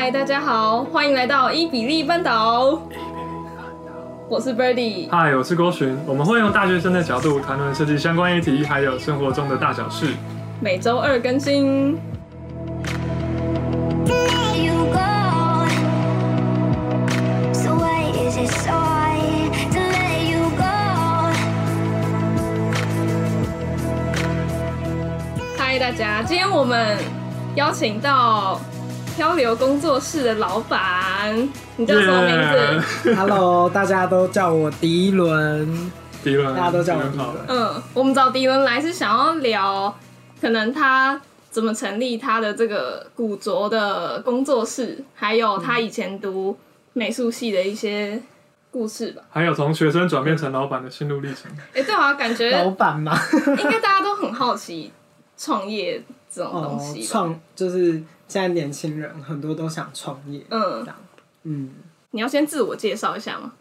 [0.00, 2.80] 嗨，大家好，欢迎来到伊比利半岛。
[4.28, 5.10] 我是 Birdy。
[5.10, 5.98] 嗨，我是郭寻。
[6.06, 10.14] 我们会用大学生的角度谈论设计相关议题，还有生活中的大小事。
[10.60, 11.98] 每周二更新。
[25.58, 26.96] 嗨，大家，今天我们
[27.56, 28.60] 邀请到。
[29.18, 31.36] 漂流工作室的老板，
[31.76, 35.90] 你叫什么名字？Yeah.Hello，大家都叫我迪伦。
[36.22, 37.28] 迪伦，大家都叫我迪伦。
[37.48, 39.92] 嗯，我们找迪伦来是想要聊，
[40.40, 46.56] 可能他怎么成立他的这个古着的工作室，还有他以前读
[46.92, 48.22] 美术系的一些
[48.70, 49.22] 故事吧。
[49.30, 51.50] 还有从学生转变成老板的心路历程。
[51.72, 54.92] 哎、欸，对啊，感觉老板嘛， 应该大家都很好奇
[55.36, 56.00] 创业
[56.32, 57.02] 这种东西。
[57.02, 58.00] 创、哦、就是。
[58.28, 60.96] 现在年轻人很多都想创业，嗯，这样，
[61.44, 61.70] 嗯，
[62.10, 63.54] 你要先自我介绍一下吗？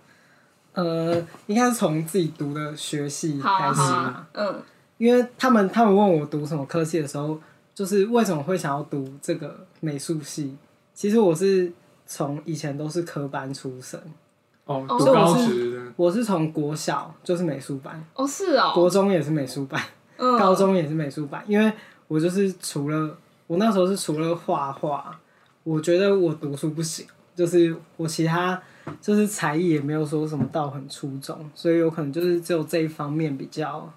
[0.73, 1.15] 呃，
[1.47, 4.61] 应该是从自己读的学系开始嘛，嗯，
[4.97, 7.39] 因为他们他们问我读什么科系的时候，
[7.73, 10.55] 就是为什么会想要读这个美术系？
[10.93, 11.71] 其实我是
[12.05, 13.97] 从以前都是科班出身，
[14.65, 19.81] 哦，读高职的，我是从国小就是美术班，哦，是哦，国中也是美术班，
[20.17, 21.71] 嗯，高中也是美术班，因为
[22.09, 23.17] 我就是除了。
[23.47, 25.17] 我那时候是除了画画，
[25.63, 28.61] 我觉得我读书不行，就是我其他
[29.01, 33.89] 就是才艺也没有说什么到很出众，所以有可能就是只有这一方面比较，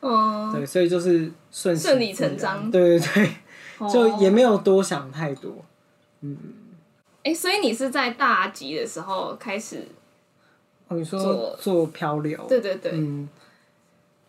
[0.00, 3.30] 嗯，对，所以就是顺顺理成章，对对对，
[3.78, 5.64] 哦，就也没有多想太多，
[6.22, 6.36] 嗯，
[7.22, 9.86] 哎，欸，所以你是在大几的时候开始，
[10.88, 13.28] 哦，你说做漂流，对对对，嗯。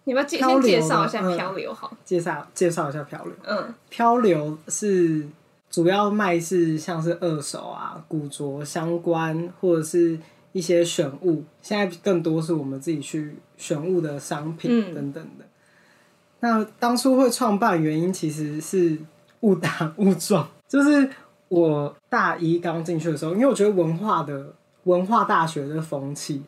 [0.08, 1.90] 你要介先介绍一下漂流好？
[1.92, 3.34] 嗯、介绍介绍一下漂流。
[3.44, 5.28] 嗯，漂流是
[5.70, 10.18] 主要卖是像是二手啊、古着相关，或者是
[10.54, 11.44] 一些选物。
[11.62, 15.44] 现在更多是我们自己去选物的商品等等的。
[15.44, 15.50] 嗯、
[16.40, 18.98] 那当初会创办原因其实是
[19.42, 21.10] 误打误撞，就是
[21.50, 24.54] 我大一刚进去的时候，因为我觉得文化的
[24.86, 26.42] 文化大学的风气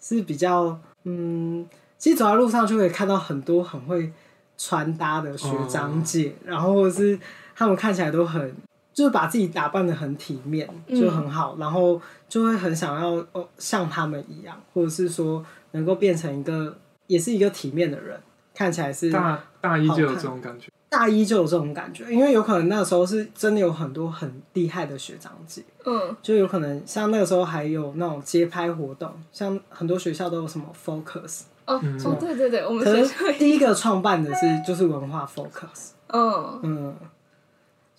[0.00, 1.64] 是比较嗯。
[1.98, 4.12] 其实走在路上就可以看到很多很会
[4.58, 7.18] 穿搭的学长姐，嗯、然后是
[7.56, 8.54] 他们看起来都很，
[8.92, 18.20] 就是把自己打扮的很体面，就很好，嗯、然后就会很想要哦像他们一样，或者是说能够变成一个也是一个体面的人，
[18.54, 31.42] 看起来是大大一就有这种感觉，大一就有这种感觉，因为有可能那个时候是真的有很多很厉害的学长姐，嗯，就有可能像那个时候还有那种街拍活动，像很多学校都有什么 Focus。
[31.66, 36.96] 哦哦，对对对，我们学校第一个创办的是就是文化 Focus，嗯嗯，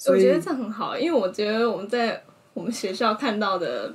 [0.08, 2.22] 我觉得这很好，因为我觉得我们在
[2.54, 3.92] 我们学校看到的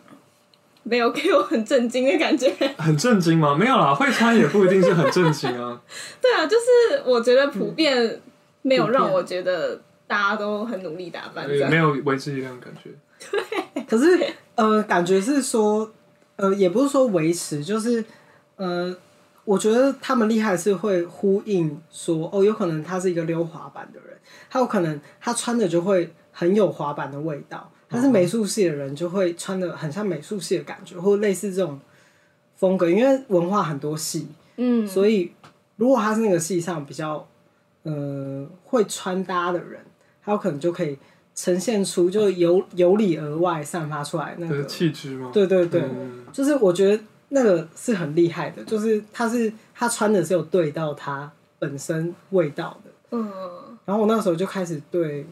[0.82, 2.52] 没有给我很震惊的感觉。
[2.78, 3.54] 很震惊吗？
[3.54, 5.80] 没有啦，会穿也不一定是很震惊啊。
[6.20, 8.20] 对啊，就是我觉得普遍
[8.62, 12.90] 没有让我觉得大家都很努力打扮，对，没有维持一样的感觉。
[13.30, 14.26] 对，可是
[14.56, 15.88] 呃，感觉是说
[16.34, 18.04] 呃，也不是说维持，就是
[18.56, 18.92] 呃。
[19.44, 24.16] 我觉得他们厉害是会呼应说哦，有可能他是一个溜滑板的人，
[24.48, 27.70] 他有可能他穿的就会很有滑板的味道。
[27.88, 31.80] 他是美术系的人就会穿的很像美术系的感觉，或者类似这种
[32.54, 32.88] 风格。
[32.88, 35.32] 因为文化很多系，嗯，所以
[35.74, 37.26] 如果他是那个系上比较
[37.82, 39.80] 呃会穿搭的人，
[40.22, 40.96] 他有可能就可以
[41.34, 45.30] 呈现出就由由里而外散发出来那个气质吗？
[45.32, 47.02] 对对对，嗯、就是我觉得。
[47.30, 53.30] 那个是很厉害的，就是他是他穿的是有对到他本身味道的，嗯，
[53.84, 55.24] 然后我那时候就开始对，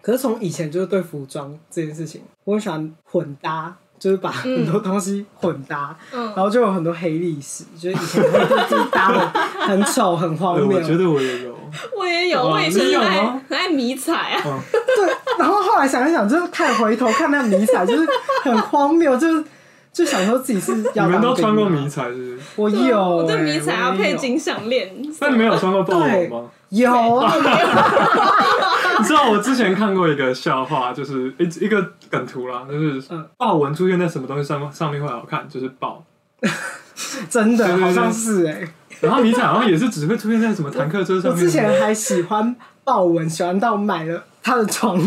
[0.00, 9.26] 可是从以前就是对服装这件事情，我很喜欢混搭，就是把很多东西混搭，嗯，然后就有很多黑历史，就是以前会对自己搭的
[9.60, 11.56] 很丑很荒谬， 我觉得我也有，
[11.96, 18.04] 我也有，我以前爱很爱迷彩啊，对，然后后来想一想，就是太回头看那迷彩，就是
[18.42, 19.44] 很荒谬，就是。
[19.92, 22.38] 就想说自己是要，你们都穿过迷彩是不是？
[22.56, 24.90] 我有、欸，我对迷彩要配金项链。
[25.20, 26.50] 那你没有穿过豹纹吗？
[26.70, 27.34] 有啊。
[28.98, 33.02] 你知道我之前看过一个笑话，就是一一个梗图啦，就是
[33.36, 36.02] 豹纹出现在什么东西上上面会好看，就是豹。
[37.28, 38.68] 真的，好像是哎、欸。
[39.00, 41.32] 然后迷彩好像也是只会出现在什么坦克车上面。
[41.32, 44.98] 我之前还喜欢豹纹，喜欢到买了他的床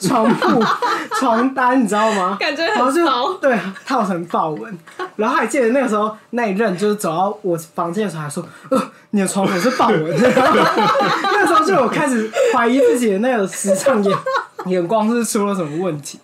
[0.00, 0.62] 床铺。
[1.18, 2.36] 床单你知道吗？
[2.40, 3.32] 感觉很潮。
[3.34, 4.78] 对，套成豹纹，
[5.16, 10.04] 然后还记得那个时候那一任就是走到我房间的时候还说：“呃，你的床头是豹纹。
[10.20, 14.18] ”那时候就我开始怀疑自己的那个时尚眼
[14.66, 16.20] 眼光是出了什么问题。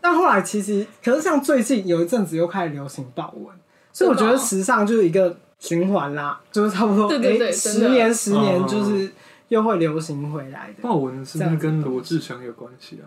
[0.00, 3.54] 但后来其实，可是像最近有一阵子又开始流行豹纹，
[3.92, 9.12] 所以我觉得时尚就是一个循环啦，就是差不多对对对，十年十年就是
[9.48, 10.82] 又会流行回来的。
[10.82, 13.06] 豹纹是不是跟罗志祥有关系啊？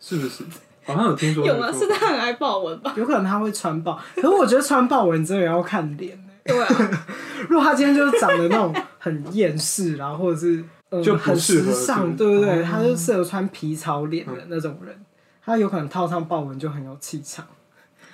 [0.00, 0.44] 是不是？
[0.84, 1.46] 好像有听说。
[1.46, 1.70] 有吗？
[1.70, 2.94] 是他很爱豹纹吧？
[2.96, 6.18] 有可能他会穿豹，可是我觉得穿豹纹真的要看脸。
[6.44, 6.68] 对啊，
[7.48, 12.62] 如果他今天就是长得那种很厌世，然后或者是呃就很时尚，对不对？
[12.62, 15.04] 哦、他就适合穿皮草脸的那种人，嗯、
[15.44, 17.46] 他有可能套上豹纹就很有气场。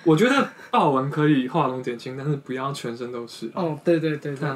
[0.03, 3.49] 我觉得豹纹可以画龙点睛，但是不要全身都是。
[3.55, 4.55] 哦，对对对对，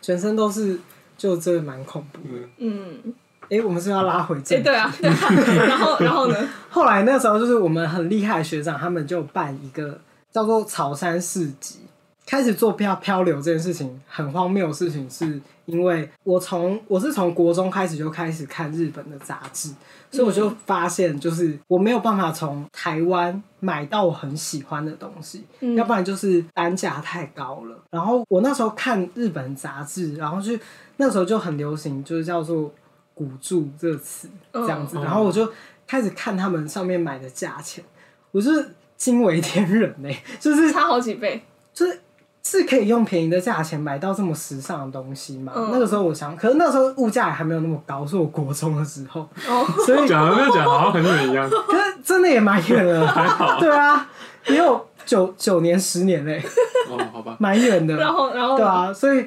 [0.00, 0.78] 全身都是
[1.22, 2.42] 就真的蛮恐怖的。
[2.58, 2.98] 嗯，
[3.42, 4.62] 哎、欸，我们是要拉回这、欸？
[4.62, 5.66] 对啊，对啊。
[5.68, 6.36] 然后然后呢？
[6.68, 10.00] 后来那时候就是我们很厉害的学长，他们就办一个
[10.32, 11.78] 叫做草山市集。
[12.24, 19.70] 开始做漂漂流这件事情很荒谬的事情，是因为我从我是从国中开始就开始看日本的杂志，
[20.10, 27.76] 所以我就发现就是我没有办法从台湾买到我很喜欢的东西，嗯、要不然就是单价太高了。
[27.90, 30.56] 然后我那时候看日本杂志，然后就
[31.02, 32.72] 那时候就很流行，就是叫做
[33.12, 35.50] “古着”这个词这样子，然后我就
[35.86, 37.82] 开始看他们上面买的价钱，
[38.30, 41.42] 我是惊为天人呢、欸，就是差好几倍，
[41.74, 42.00] 就是。
[42.44, 45.52] 是可以用便宜的价钱买到这么时尚的东西吗？
[45.54, 51.48] 嗯、那个时候我想，可是那个时候物价也还没有那么高，是我国中的时候，哦、 所以讲的跟讲好像很远一样。
[51.48, 53.60] 可是真的也蛮远的， 还好。
[53.60, 54.10] 对啊，
[54.48, 56.42] 也有九九年、十年嘞。
[56.90, 57.94] 哦，好吧，蛮远的。
[57.96, 59.24] 然后，然后，对啊，所以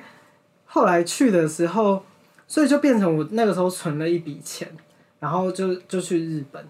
[0.75, 2.04] 后来去的时候，
[2.45, 4.69] 所以就变成我那个时候存了一笔钱，
[5.22, 6.62] 然后就就去日本，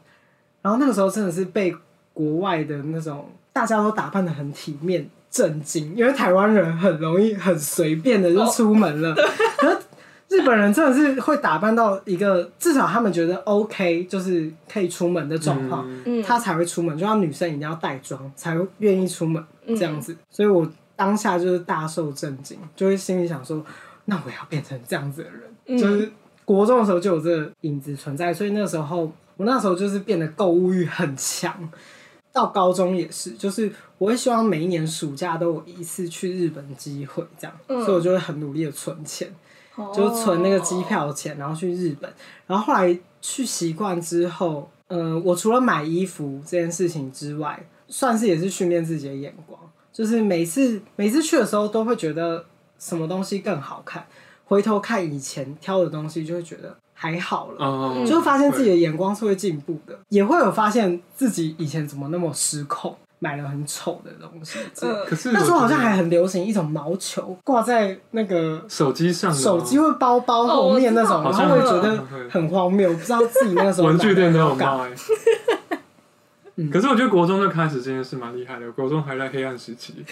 [0.61, 1.75] 然后那个时候真的是被
[2.13, 5.09] 国外的那种大家都打扮的很体面。
[5.31, 9.13] 震惊，因为台湾人很容易很随便的就出门了，
[9.57, 9.77] 可是
[10.29, 16.97] 日本人真的是会打扮到一个至少他们觉得 OK，就是可以出门的状况，嗯、他才会出门。
[16.97, 20.65] 就像女生一定要带妆才愿意出门这样子，嗯、所以我
[20.95, 23.61] 当下就是大受震惊，就会心里想说，
[24.05, 26.11] 那我要变成这样子的人，嗯、就是
[26.45, 31.69] 国中的时候就有这个影子存在，所以那时候我那时候就是变得购物欲很强。
[32.31, 39.33] 到高中也是，就是我会希望每一年暑假都有一次去日本的机会，这样，嗯、所以我就会很努力的存钱，
[39.75, 42.13] 哦、就存那个机票钱，然后去日本。
[42.45, 49.57] 然后后来去习惯之后，嗯、呃，我除了买衣服这件事情之外，算是也是训练自己的眼光，
[49.93, 52.45] 就是每次每次去的时候都会觉得
[52.79, 54.05] 什么东西更好看，
[54.45, 56.75] 回头看以前挑的东西就会觉得。
[56.97, 64.59] 还好了，嗯、就会发现自己的眼光是会进步的，也会有发现自己以前怎么那么失控，买了很丑的东西。
[65.05, 74.65] 可是那时候好像还很流行一种毛球挂在那个手机上，手机或包包后面那种，哦、然后会觉得很荒谬，不知道自己那时候 文具店都有卖。
[76.71, 80.05] 可是我觉得国中就开始这件事蛮厉害的，国中还在黑暗时期。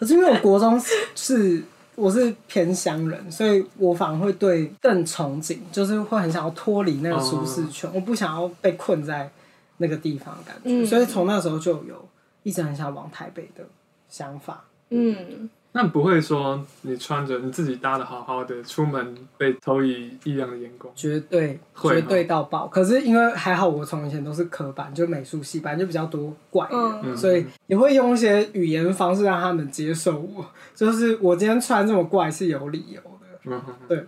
[0.00, 0.82] 可是因为我国中
[1.14, 1.62] 是。
[1.96, 7.96] 我是偏乡人，所以我反而会对更憧憬，就是会很想要脱离那个舒适圈，oh.
[7.96, 9.30] 我不想要被困在
[9.76, 12.08] 那个地方的感觉，嗯、所以从那时候就有
[12.42, 13.62] 一直很想往台北的
[14.08, 14.64] 想法。
[14.88, 15.50] 嗯。
[15.72, 20.92] 那不会说你穿着你自己搭的好好的出门被投以异样的眼光？
[20.96, 22.66] 绝对，绝对到爆。
[22.66, 30.44] 可是因为还好我从以前都是科班，就美术系班就比较多怪人，嗯、所以也会用一些语言方式让他们接受我。
[30.74, 33.00] 就是我今天穿这么怪是有理由
[33.48, 34.04] 的，对。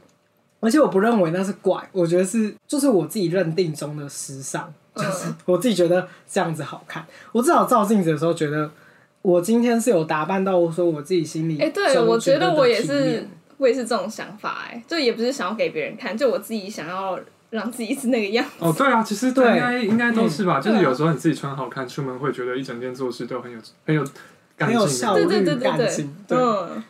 [0.58, 7.06] 而且我不认为那是怪，我觉得是就是我自己认定中的时尚，就是我自己觉得这样子好看。
[7.30, 8.68] 我至少照镜子的时候觉得。
[9.22, 11.58] 我今天是有打扮到，我说我自己心里。
[11.58, 13.26] 哎、欸，对，我觉得我也是，
[13.56, 17.18] 我也是这种想法，哎，就也不是想要给别人看，就我自己想要
[17.50, 18.50] 让自己是那个样子。
[18.58, 24.04] 哦，对啊，其实对，应该应该都是吧，嗯、就是有时候你自己穿好看，出门会觉得一整天做事都很有很有
[24.58, 26.06] 很有效率，对对对对对。
[26.26, 26.38] 对，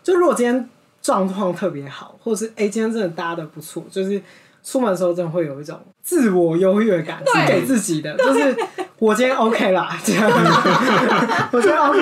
[0.03, 0.69] 就如果今天
[1.03, 4.21] 状况特别好，或者是哎、欸、今天真的搭的不错，就是。
[4.62, 8.57] 出门的时候真的会有一种自我优越感，是给自己的，就是
[8.99, 10.31] 我今天 OK 啦，这样，
[11.50, 12.00] 我觉得 OK，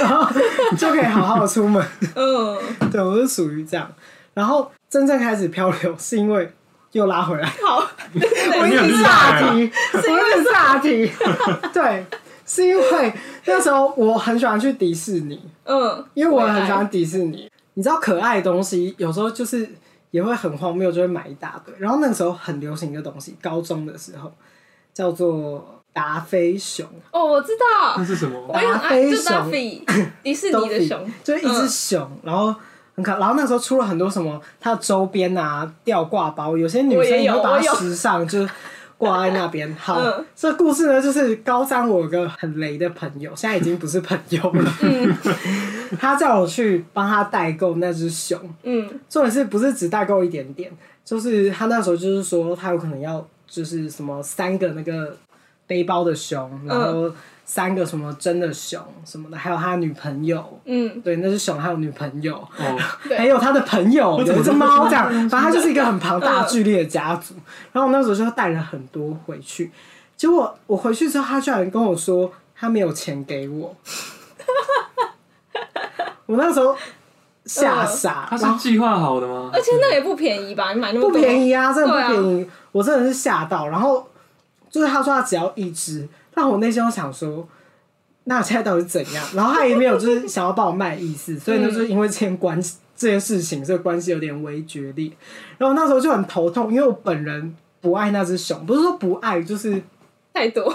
[0.00, 0.28] 然后
[0.76, 1.80] 就可以好好出门。
[2.16, 2.58] 嗯，
[2.90, 3.88] 对，我是属于这样。
[4.34, 6.52] 然后真正开始漂流，是因为
[6.90, 7.46] 又拉回来。
[7.64, 9.70] 好， 我一直岔题，
[10.02, 11.12] 是因为岔题。
[11.72, 12.04] 对，
[12.44, 13.12] 是因为
[13.44, 15.40] 那时候我很喜欢去迪士尼。
[15.64, 17.48] 嗯，因为我很喜欢迪士尼。
[17.74, 19.70] 你知道，可爱的东西有时候就是。
[20.12, 21.74] 也会很荒谬，就会买一大堆。
[21.78, 24.32] 然后那个时候很流行一个东西，高中的时候
[24.94, 26.86] 叫做达菲熊。
[27.10, 28.48] 哦，我知道，那是什么？
[28.52, 29.50] 达菲熊，
[30.22, 32.54] 迪士尼的熊，就一只熊，然后
[32.94, 33.10] 很可。
[33.18, 38.50] 然后那时候出了很多什么，它的周边啊，吊挂包，有些女生也会把它时尚，就是
[39.02, 39.74] 挂在那边。
[39.74, 44.72] 好，嗯这个故事呢，就是高三我有个很雷的朋友，现在已经不是朋友了。
[44.80, 45.12] 嗯
[45.98, 50.70] 他叫我去帮他代购那只熊，嗯重点是不是只代购一点点？
[51.04, 55.16] 就是他那时候就是说，他有可能要就是什么三个那个
[55.66, 57.12] 背包的熊，然后
[57.44, 60.60] 三个什么真的熊什么的，还有他女朋友。
[60.64, 67.34] 嗯，对，那是熊，还有女朋友，哦， 对还有他的朋友，有一只猫这样，嗯反正他就是一个很庞大剧烈的家族。
[67.72, 69.70] 然后我那时候就带了很多回去，
[70.16, 73.74] 结果我回去之后，他居然跟我说他没有钱给我，
[76.26, 76.76] 我那时候
[77.44, 79.50] 吓傻，他是计划好的吗？
[79.52, 80.72] 而且那也不便宜吧？
[80.72, 83.68] 你买那么不，便宜啊，真的不便宜，我真的是吓到。
[83.68, 84.08] 然后
[84.70, 87.48] 就是他说他只要一只，但我内心又想说。
[88.24, 89.26] 那现在到底是怎样？
[89.34, 95.10] 然后他也没有就是想要帮我卖意思，所以呢，就是因为这件关系这件事情，这个关系有点微决裂。
[95.58, 99.82] 然后那时候就很头痛，因为我本人不爱那只熊，不是说不爱，就是
[100.32, 100.72] 太多。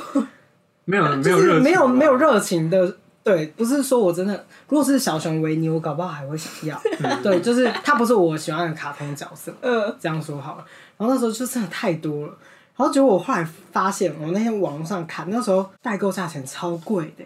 [0.84, 2.98] 没有没有热没有没有热情的。
[3.24, 6.78] 对，不是说我真的，如果是小熊维尼，我搞不好还会想要。
[7.24, 9.54] 对，就是它不是我喜欢的卡通角色。
[9.62, 10.66] 嗯这样说好了。
[10.98, 12.34] 然后那时候就真的太多了，
[12.78, 17.26] 然后结果我后来发现，我那天网络上看，那时候代购价钱超贵的，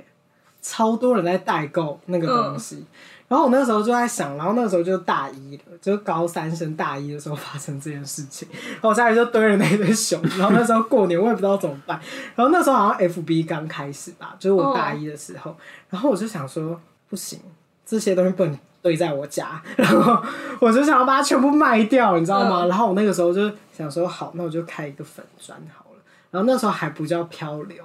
[0.62, 2.86] 超多人在代购那个东西。
[3.28, 10.22] 然后我那时候就在想，然后那时候就大一了，就是高三升大一的时候发生这件事情，然后我家里就堆了那一堆熊。
[10.38, 11.98] 然后那时候过年我也不知道怎么办，
[12.36, 15.56] 然后那时候好像 FB 刚开始吧，就是我大一的时候，
[15.90, 16.78] 然后我就想说
[17.10, 17.40] 不行，
[17.86, 20.22] 这些东西不能堆在我家，然后
[20.60, 22.66] 我就想要把它全部卖掉，你知道吗？
[22.66, 23.50] 嗯然后我那个时候就
[23.82, 26.00] 想说好，那我就开一个粉砖好了。
[26.32, 27.84] 然后那时候还不叫漂流。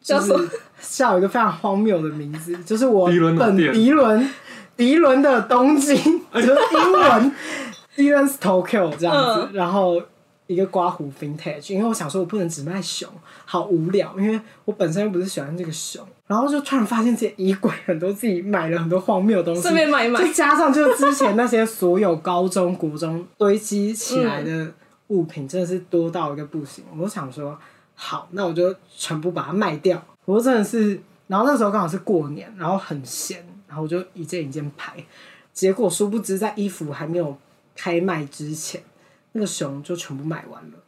[0.00, 0.32] 就是
[0.80, 4.30] 叫一个非常荒谬的名字，就是我迪伦的本店迪伦
[4.76, 5.96] 迪伦的东京，
[6.32, 7.32] 就是英文
[7.96, 10.00] Dylan's Tokyo 这样子，嗯然后
[10.46, 13.08] 一个刮胡 vintage，因为我想说我不能只卖熊，
[13.44, 24.72] 好无聊，因为我本身又不是喜欢这个熊，然后就突然发现自己衣柜很多自己买了很多荒谬的东西，顺便买一买再加上就是之前那些所有高中国中堆积起来的
[25.08, 27.58] 物品，真的是多到一个不行，我就想说。
[28.00, 30.00] 好，那我就全部把它卖掉。
[30.24, 35.04] 我真的是，然后那时候刚好是过年，然后很闲，然后我就一件一件排。
[35.52, 37.36] 结果殊不知，在衣服还没有
[37.74, 38.80] 开卖之前，
[39.32, 40.78] 那个熊就全部卖完了。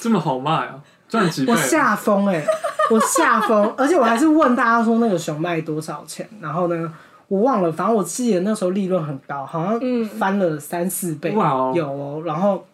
[0.00, 0.82] 这么好卖啊？
[1.08, 1.52] 赚几倍？
[1.52, 2.44] 我吓疯哎！
[2.90, 6.28] 我吓疯，而且我还是问大家说那个熊卖多少钱。
[6.40, 6.92] 然后呢，
[7.28, 12.22] 我忘了，反正我记得那时候利润很高，好像翻了三四倍，哇哦有哦。
[12.24, 12.66] 然后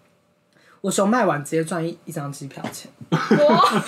[0.82, 2.90] 我熊卖完直接赚一一张机票钱。
[3.10, 3.82] 哇，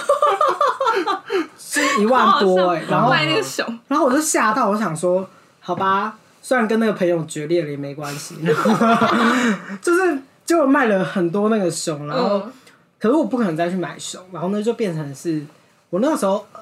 [1.59, 5.29] 是一万多哎、然后卖那个熊，然后我就吓到，我想说，
[5.61, 8.37] 好吧，虽然跟那个朋友决裂了也没关系，
[9.83, 12.53] 就是就卖了很多那个熊，然后、嗯
[12.97, 15.45] 可是我不可能再去买熊，然后呢就变成是
[15.91, 16.61] 我那个时候呃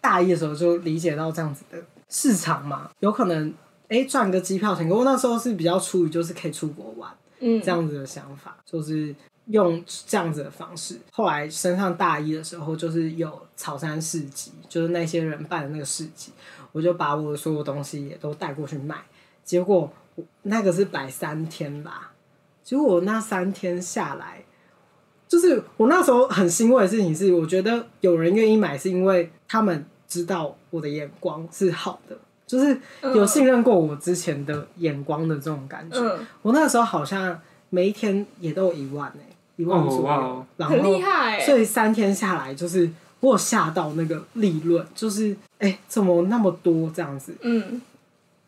[0.00, 3.54] 大一的时候就理解到这样子的市场嘛，有可能
[3.88, 9.14] 哎赚个机票钱，可我那时候是比较出于就是可以出国玩嗯，这样子的想法，就是。
[9.46, 16.32] 用这样子的方式，后来升上大一的时候，就是有草山市集，就是那些人办的那个市集，
[16.72, 18.96] 我就把我的所有东西也都带过去卖。
[19.44, 19.92] 结果
[20.42, 22.12] 那个是摆三天吧，
[22.62, 24.42] 结果我那三天下来，
[25.28, 35.98] 就是我那时候很欣慰的事情是，我觉得有人愿意买，是因为他们知道我的眼光是好的，就是有信任过我之前的眼光的这种感觉。
[35.98, 41.46] 嗯我那个时候好像每一天也都有一万哎、一万左右，哦哇哦然后很厉害欸。
[41.46, 47.34] 所以三天下来，就是我有吓到那个利润，就是哎、欸怎么那么多这样子？
[47.42, 47.80] 嗯。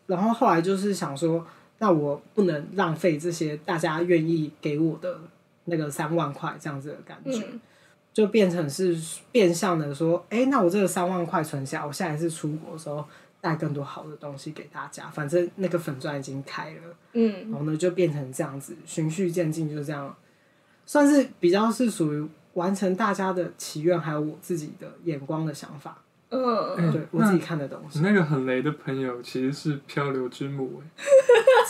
[0.05, 1.45] 然后后来就是想说，
[1.79, 5.19] 那我不能浪费这些大家愿意给我的
[5.65, 7.59] 那个三万块这样子的感觉，嗯。
[8.13, 8.99] 就变成是
[9.31, 13.05] 变相的说，哎、那我这个三万块存下，我下一次出国的时候
[13.39, 16.95] 带更多好的东西给大家，反正那个粉钻已经开了。
[17.13, 17.51] 嗯。
[17.51, 20.15] 然后呢，就变成这样子，循序渐进，就这样，
[20.87, 31.03] 算是比较是属于完成大家的祈愿，还有我自己的眼光的想法，嗯，对我自己看的东西，你那个很雷的朋友其实是漂流之母哎，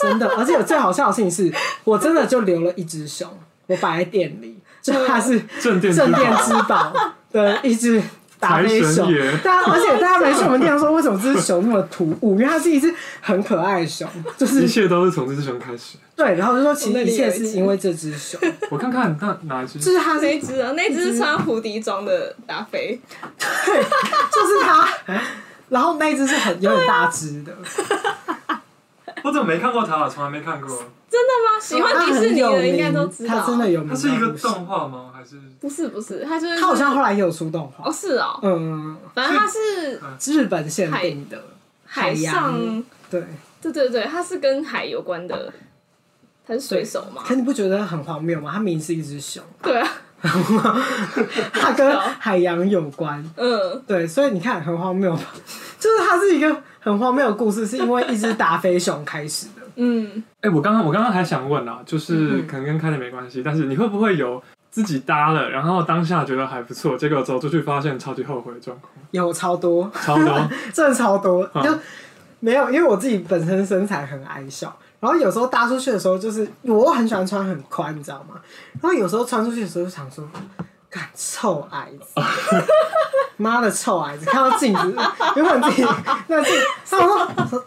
[0.00, 1.52] 真的，而且有最好笑的事情是，
[1.84, 3.28] 我真的就留了一只熊，
[3.66, 6.92] 我摆在店里，就它是镇店之镇店宝，之宝
[7.32, 8.02] 的一只
[8.38, 9.36] 达菲熊财神爷。
[9.38, 12.32] 大家，而且大家没去我们店说，为什么这只熊那么突兀？
[12.32, 15.98] 因为它是一只很可爱的熊，就是一切都是从这只熊开始。
[16.16, 18.40] 对，然后就说其实一切是因为这只熊，
[18.70, 19.78] 我看看那哪一只？
[19.80, 23.00] 就是它那只啊，那只是穿蝴蝶装的达菲，
[23.38, 24.88] 对就是它，
[25.68, 27.52] 然后那一只是很有很大只的，
[29.24, 30.08] 我怎么没看过他？
[30.08, 30.68] 从来没看过。
[31.10, 31.60] 真的吗？
[31.60, 33.34] 喜欢迪士尼的应该都知道。
[33.40, 33.88] 他真的有名。
[33.88, 35.10] 他是一个动画吗？
[35.14, 35.40] 还是？
[35.60, 36.60] 不是不是，他就是。
[36.60, 37.88] 他好像后来也有出动画。
[37.88, 38.38] 哦，是哦。
[38.42, 38.96] 嗯。
[39.14, 40.00] 反正他是
[40.32, 41.42] 日本限定的
[41.84, 42.82] 海上。
[43.10, 43.24] 对。
[43.60, 45.52] 对对对，他是跟海有关的。
[46.46, 47.22] 他是水手吗？
[47.26, 48.50] 可你不觉得很荒谬吗？
[48.52, 49.42] 他明明是一只熊。
[49.62, 49.88] 对啊。
[51.52, 53.24] 他跟海洋有关。
[53.36, 53.82] 嗯。
[53.86, 55.22] 对，所以你看很荒谬吧？
[55.78, 59.62] 就是它是一个很荒谬的故事，是因为一只达菲熊开始的。
[59.76, 68.90] 嗯，哎、欸，我刚刚我刚刚还想问啊，就是可能跟开的没关系，嗯、但是你会不会有自己搭了，然后当下觉得还不错，结果走出去发现超级后悔的状况？
[69.12, 71.70] 有超多，超多， 真的超多，嗯、就
[72.40, 78.34] 没有，因为我自己本身身材很矮小，然后有时候搭出去的时候，就是我很喜欢穿很宽，你知道吗？
[78.80, 80.28] 然后有时候穿出去的时候就想说，
[80.90, 82.20] 干臭矮子，
[83.36, 84.96] 妈的臭矮子，看到镜子，
[85.36, 85.86] 原本自己
[86.26, 86.42] 那
[87.06, 87.64] 说，他说。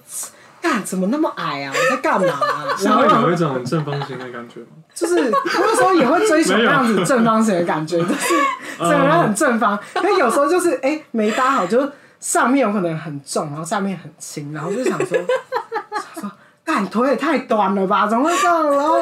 [0.61, 1.73] 干怎么那么矮啊？
[1.73, 2.69] 我在干嘛啊？
[2.85, 4.67] 然后有一种正方形的感觉吗？
[4.93, 8.35] 就是有时候也会追求那样子正方形的感觉，就是
[8.77, 9.77] 整个人很正方。
[9.95, 15.17] 但有时候就是哎、欸、没搭好，就上面有可能很重，然后下面很轻，然后就想说
[16.13, 16.31] 想说
[16.63, 18.05] 干腿也太短了吧？
[18.05, 18.69] 怎么会这样？
[18.69, 19.00] 然后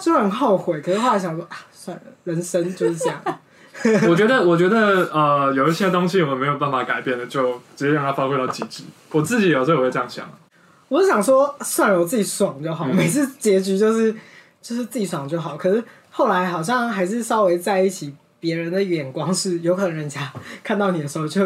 [0.00, 0.80] 就很后悔。
[0.80, 3.20] 可是后来想说啊，算了，人生就是这样。
[4.08, 8.84] 我觉得，我觉得呃，有一些东西我们没有办法改变的，就直接让它发挥到极致。
[9.10, 10.28] 我自己有时候我会这样想。
[10.88, 12.86] 我是想说，算了，我自己爽就好。
[12.86, 14.12] 嗯、每次结局就是
[14.60, 15.56] 就是自己爽就好。
[15.56, 21.42] 可是后来好像还是稍微在一起，别人的眼光是有可能人家看到你的时候，就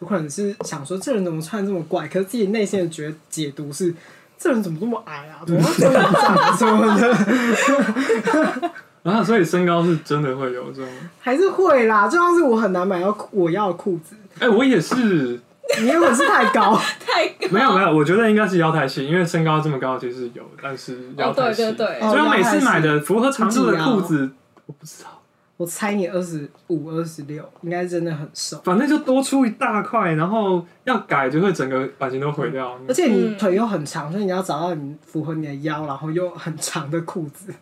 [0.00, 2.08] 有可能是想说这人怎么穿这么怪。
[2.08, 3.94] 可是自己内心的觉解读是
[4.36, 5.46] 这人怎么这么矮啊？
[5.46, 8.70] 怎么这么长什么的？
[9.08, 10.88] 啊，所以身高是真的会有这种，
[11.20, 12.06] 还是会啦。
[12.06, 14.14] 就像是我很难买到我要的裤子。
[14.38, 15.40] 哎、欸，我也是。
[15.82, 17.48] 你有本事太高， 太高。
[17.50, 21.62] 没有没有，我觉得应该是腰太细，因为身高这么高其实是有，但是腰太细。
[21.62, 24.30] 对对对，所以我每次买的符合长度的裤子，
[24.64, 25.10] 我不知道。
[25.58, 28.58] 我猜你二十五、二十六，应该真的很瘦。
[28.64, 32.78] 反正就多出一大块，然后要改就会整个版型都毁掉。
[32.88, 37.52] 而且你腿又很长，所以你要找到你符合你的腰，然后又很长的裤子，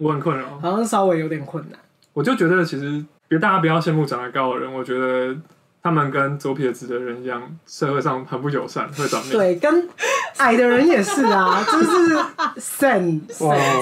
[0.00, 0.58] 我很困扰。
[0.60, 1.78] 好像稍微有点困难。
[2.12, 5.36] 我就觉得其实别大家不要羡慕长得高的人，我觉得。
[5.82, 9.32] 他们跟左撇子的人一样，社会上很不友善，会长面。
[9.32, 9.88] 对，跟
[10.36, 12.14] 矮的人也是啊，就是
[12.58, 13.18] sad，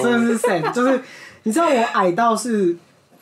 [0.01, 1.01] 真的是 sad，就是
[1.43, 2.73] 你知道我矮到是。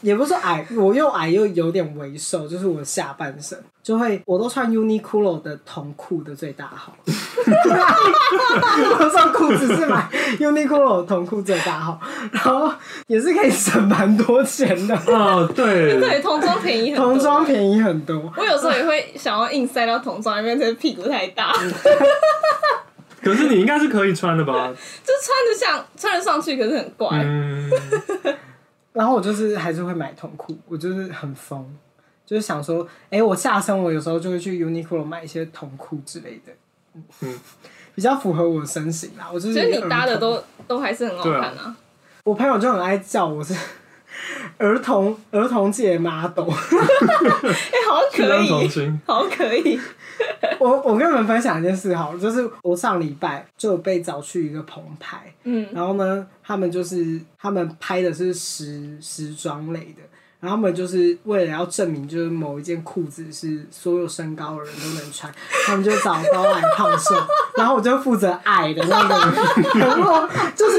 [0.01, 6.95] 也不是说矮，我又矮又有点微瘦，就是我下半身就会，我都穿 Uniqlo 的童裤的最大号。
[8.99, 10.07] 我穿裤子是买
[10.39, 11.99] Uniqlo 童裤最大号，
[12.31, 12.71] 然后
[13.07, 14.95] 也是可以省蛮多钱的。
[15.07, 18.33] 哦，对，对，童装便宜很多，童装便宜很多。
[18.37, 21.51] 我有时候也会想要硬塞到童装里面，这屁股太大。
[23.23, 24.53] 可是你应该是可以穿的吧？
[25.03, 27.09] 就穿得像，穿得上去，可是很怪。
[27.23, 27.71] 嗯
[28.97, 31.63] 然后我就是还是会买童裤，我就是很疯，
[32.25, 36.51] 就是想说，哎、欸，我下身我有时候就会去 Uniqlo 买一些童裤之类的，
[37.21, 37.39] 嗯，
[37.93, 39.29] 比较符合我的身形啦。
[39.31, 41.61] 我就是觉得你搭的都都还是很好看啊。
[41.65, 41.77] 啊
[42.23, 43.55] 我朋友就很爱叫我是
[44.57, 46.57] 儿童儿童界 model，哎、
[47.53, 49.79] 欸，好可以，好可以。
[50.59, 60.01] 我我跟你们分享一件事哈，就是我上礼拜就被找去一个棚拍，嗯，然后呢，他们就是他们拍的是时时装类的，
[60.39, 65.33] 然后他们就是为了要证明，就是某一件裤子是所有身高的人都能穿，
[65.65, 67.15] 他们就找高矮胖瘦，
[67.55, 70.77] 然后我就负责矮的那个，然后就是。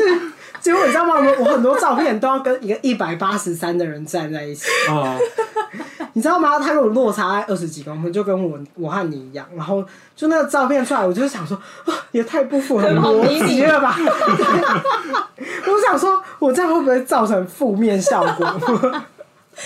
[0.61, 1.15] 结果你知道吗？
[1.15, 4.67] 我我很多照片都要跟一个一百八十三的人站在一起。
[4.91, 5.17] 哦。
[6.19, 6.59] 你知道吗？
[6.59, 9.47] 他跟我落差二十几公分，就跟我我和你一样。
[9.55, 9.85] 然后
[10.17, 11.57] 就那个照片出来，我就想说，
[12.11, 13.97] 也太不符合逻辑了吧？
[15.39, 18.47] 我想说，我这样会不会造成负面效果？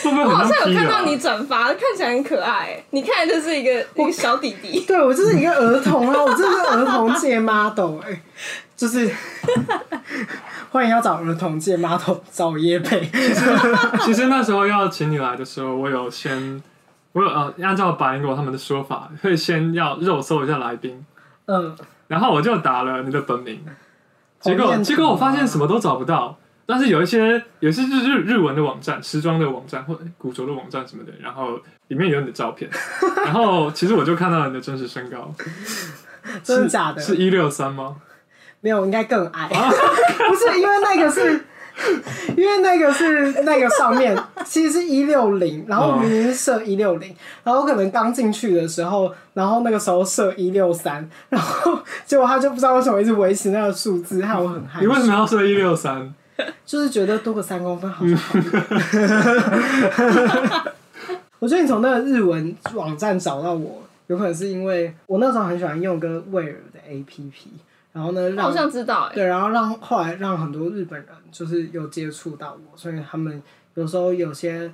[0.05, 2.85] 我好像有看到你转发，看起来很可爱。
[2.91, 4.85] 你看就是一个一个小弟弟。
[4.87, 8.23] 对，我就是一个儿童啊，我就是儿童界 model 哎、欸，
[8.83, 9.09] 就是。
[10.73, 13.01] 欢迎要找儿童界 model 找我业配。
[13.07, 13.45] 其实，
[14.03, 16.61] 其实那时候要请你来的时候，我有先，
[17.13, 21.05] 我有呃，按照百灵果他们的说法，会先要肉搜一下来宾。
[21.45, 21.77] 嗯。
[22.09, 23.65] 然后我就打了你的本名，
[24.41, 26.37] 结果结果我发现什么都找不到。
[26.67, 32.69] 但是有一些也是日日日文的网站、时装的网站或者古着的网站什么的，然后里面有你的照片。
[33.25, 35.33] 然后其实我就看到了你的真实身高，
[36.43, 37.01] 真的假的？
[37.01, 37.97] 是一六三吗？
[38.63, 39.49] 没有，应该更矮。
[39.49, 39.69] 啊、
[40.29, 41.45] 不是因为那个是
[42.37, 54.81] 因为那个是那个上面其实是一六零，然后明明是设一六零，然后可能刚进去的时候，然后那个时候设一六三，然后结果他就不知道为什么一直维持那个数字，害我很害怕。
[54.81, 56.15] 你为什么要设一六三？
[56.65, 58.39] 就是觉得多个三公分好像好。
[61.41, 67.33] 我觉得你从那个日文网站找到我，有可能是因为我那时候很喜欢用跟威尔的 APP。
[67.93, 73.43] 然后呢，让好像知道哎，对，然后让后来让很多日本人就是有接触到我，所以他们
[73.75, 74.73] 有时候有些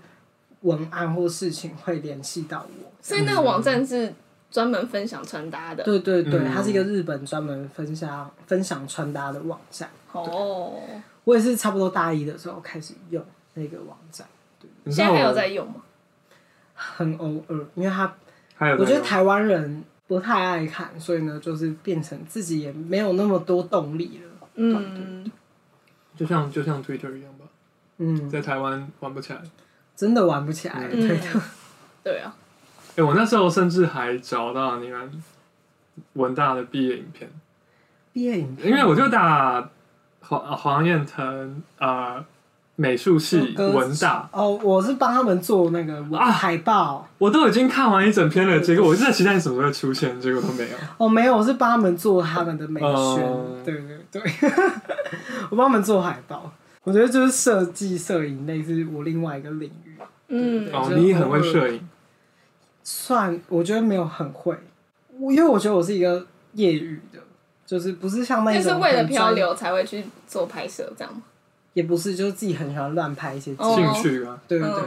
[0.61, 2.93] 文案或事情会联系到我。
[3.01, 4.15] 所以那个网站是
[4.53, 5.83] 专门分享穿搭的。
[5.83, 9.91] 对对对，它是一个日本专门分享分享穿搭的网站。
[10.13, 10.75] 哦，
[11.25, 13.21] 我也是差不多大一的时候开始用
[13.55, 14.25] 那个网站。
[14.61, 15.83] 对，现在还有在用吗？
[16.75, 18.15] 很偶尔，因为他，
[18.79, 19.83] 我觉得台湾人。
[20.09, 24.49] 不太爱看，所以呢，就是变成自己也没有那么多动力了。
[24.57, 25.31] 嗯，
[26.17, 27.45] 就像就像 Twitter 一样吧。
[27.99, 29.41] 嗯，在台湾玩不起来，
[29.95, 30.89] 真的玩不起来。
[30.89, 31.41] 对的。
[32.03, 32.35] 对啊。
[32.97, 35.23] 哎，我那时候甚至还找到你们
[36.15, 37.31] 文大的毕业影片。
[38.13, 38.69] 毕业影片。
[38.69, 39.71] 因为我就打
[40.23, 42.25] 黄黄彦腾啊。
[42.81, 46.31] 美术系文大哦，我是帮他们做那个啊。
[46.31, 50.77] 海报，我都已经看完一整篇了，结果我就在期待你什么时候出现，结果都没有。
[50.97, 54.23] 哦，没有，我是帮他们做他们的美宣，对对对，
[55.51, 56.53] 我帮他们做海报。
[56.85, 59.97] 我觉得就是设计摄影类是我另外一个领域。
[60.29, 61.81] 嗯，哦，你很会摄影，
[62.85, 64.57] 算我觉得没有很会，
[65.19, 67.19] 我因为我觉得我是一个业余的，
[67.67, 71.23] 就是不是像那种，就是为了漂流才会去做拍摄这样吗？
[71.79, 74.83] 也不是，就是自己很喜欢乱拍一些兴趣啊，对对对，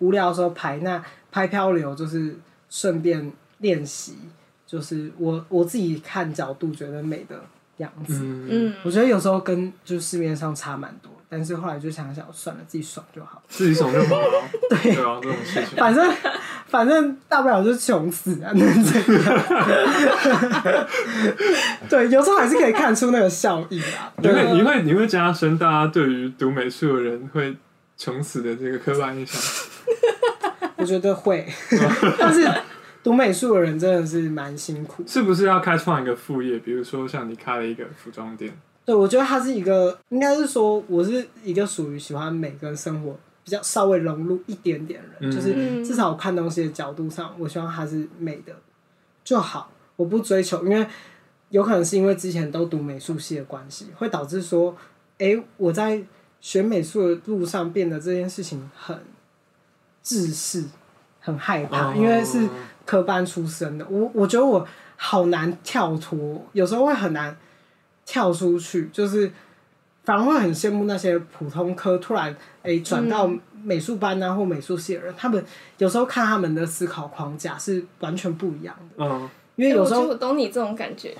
[0.00, 0.76] 无聊的时候拍。
[0.82, 1.02] 那
[1.32, 2.36] 拍漂流就是
[2.68, 4.18] 顺便练习，
[4.66, 7.40] 就是我我自己看角度觉得美的
[7.78, 8.20] 样子。
[8.22, 14.42] 嗯，我觉得有时候跟就市面上差蛮多，但是后来就想想，算了，自己爽就好，自己爽就好了。
[14.68, 16.06] 对对啊，这种事情，反正
[16.74, 20.86] 反正大不了就是穷死啊，能怎样？
[21.88, 24.12] 对，有时候还是可以看出那个效益啊。
[24.16, 27.56] 你会你会你会加深大家对于读美术的人会
[27.96, 29.40] 穷死的这个刻板印象。
[30.74, 31.46] 我觉得会，
[32.18, 32.44] 但是
[33.04, 35.04] 读美术的人真的是蛮辛苦。
[35.06, 36.58] 是不是要开创一个副业？
[36.58, 38.52] 比如说像你开了一个服装店。
[38.84, 48.52] 对，我觉得他是一个，应该是说我是一个属于喜欢美跟生活比较稍微融入一点点人，嗯、就是至少我看东西的角度上，我希望它是美的
[49.22, 49.70] 就好。
[49.96, 50.86] 我不追求，因为
[51.50, 54.74] 有可能是因为之前都读美术系的关系，会导致说，
[55.18, 56.02] 哎、欸，我在
[56.40, 58.98] 学美术的路上变得这件事情很
[60.02, 60.64] 自私，
[61.20, 62.48] 很害怕，哦、因为是
[62.86, 67.36] 科班出身的，我我觉得我好难跳脱，有时候会很难。
[68.06, 69.32] 跳出去，就是
[70.04, 73.30] 反而会很羡慕那些普通科突然诶转到
[73.62, 75.44] 美术班啊、嗯、或美术系的人，他们
[75.78, 79.04] 有时候看他们的思考框架是完全不一样的。
[79.04, 81.14] 嗯，因为有时候、欸、我懂你这种感觉，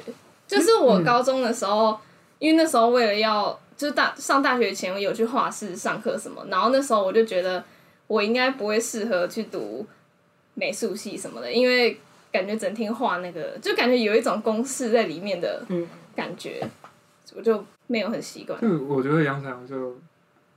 [0.47, 1.99] 就是我高中的时候，嗯、
[2.41, 7.65] 因为那时候为了要就是大上大学前我有去画室上课什么，然后那时候我就觉得
[8.07, 9.87] 我应该不会适合去读
[10.55, 11.99] 美术系什么的，因为
[12.31, 15.65] 感觉整天画那个就感觉有一种公式在里面的。
[15.69, 15.89] 嗯。
[16.17, 16.65] 感觉
[17.35, 18.61] 我就没有很习惯。
[18.61, 19.97] 就我觉得杨彩虹就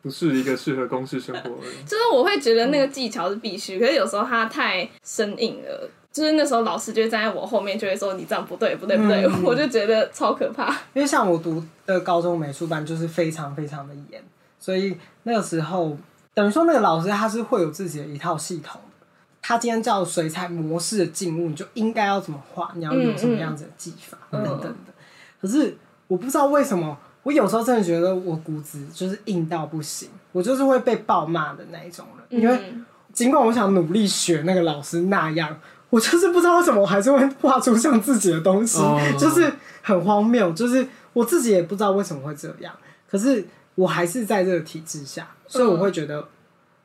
[0.02, 1.76] 不是一个适合公司生活的人。
[1.86, 5.90] 就是我会觉得那个技巧是必须，嗯、可是有时候他太生硬了。
[6.10, 10.72] 就是那时候老师就会站在我后面，就会说你这样不对，不对，不对，嗯、 我就觉得超可怕。
[10.94, 14.20] 因为像我读的高中美术班就是非常非常的严，
[14.58, 15.96] 所以那个时候
[16.34, 19.06] 等于说那个老师他是会有自己的一套系统的。
[19.44, 24.94] 他今天叫水彩模式的静物，你就应该要怎么画，你要用什么样子的技法、嗯、等等的。
[25.40, 32.41] 可是我不知道为什么，我有时候真的觉得我骨子就是硬到不行，我就是会被暴骂的那一种人。
[32.41, 32.74] 因为
[33.12, 38.80] 尽管我想努力学那个老师那样，我就是不知道为什么我还是会画出像自己的东西，
[39.17, 40.52] 就是很荒谬。
[40.54, 42.74] 就是我自己也不知道为什么会这样，
[43.10, 46.28] 可是我还是在这个体制下，所以我会觉得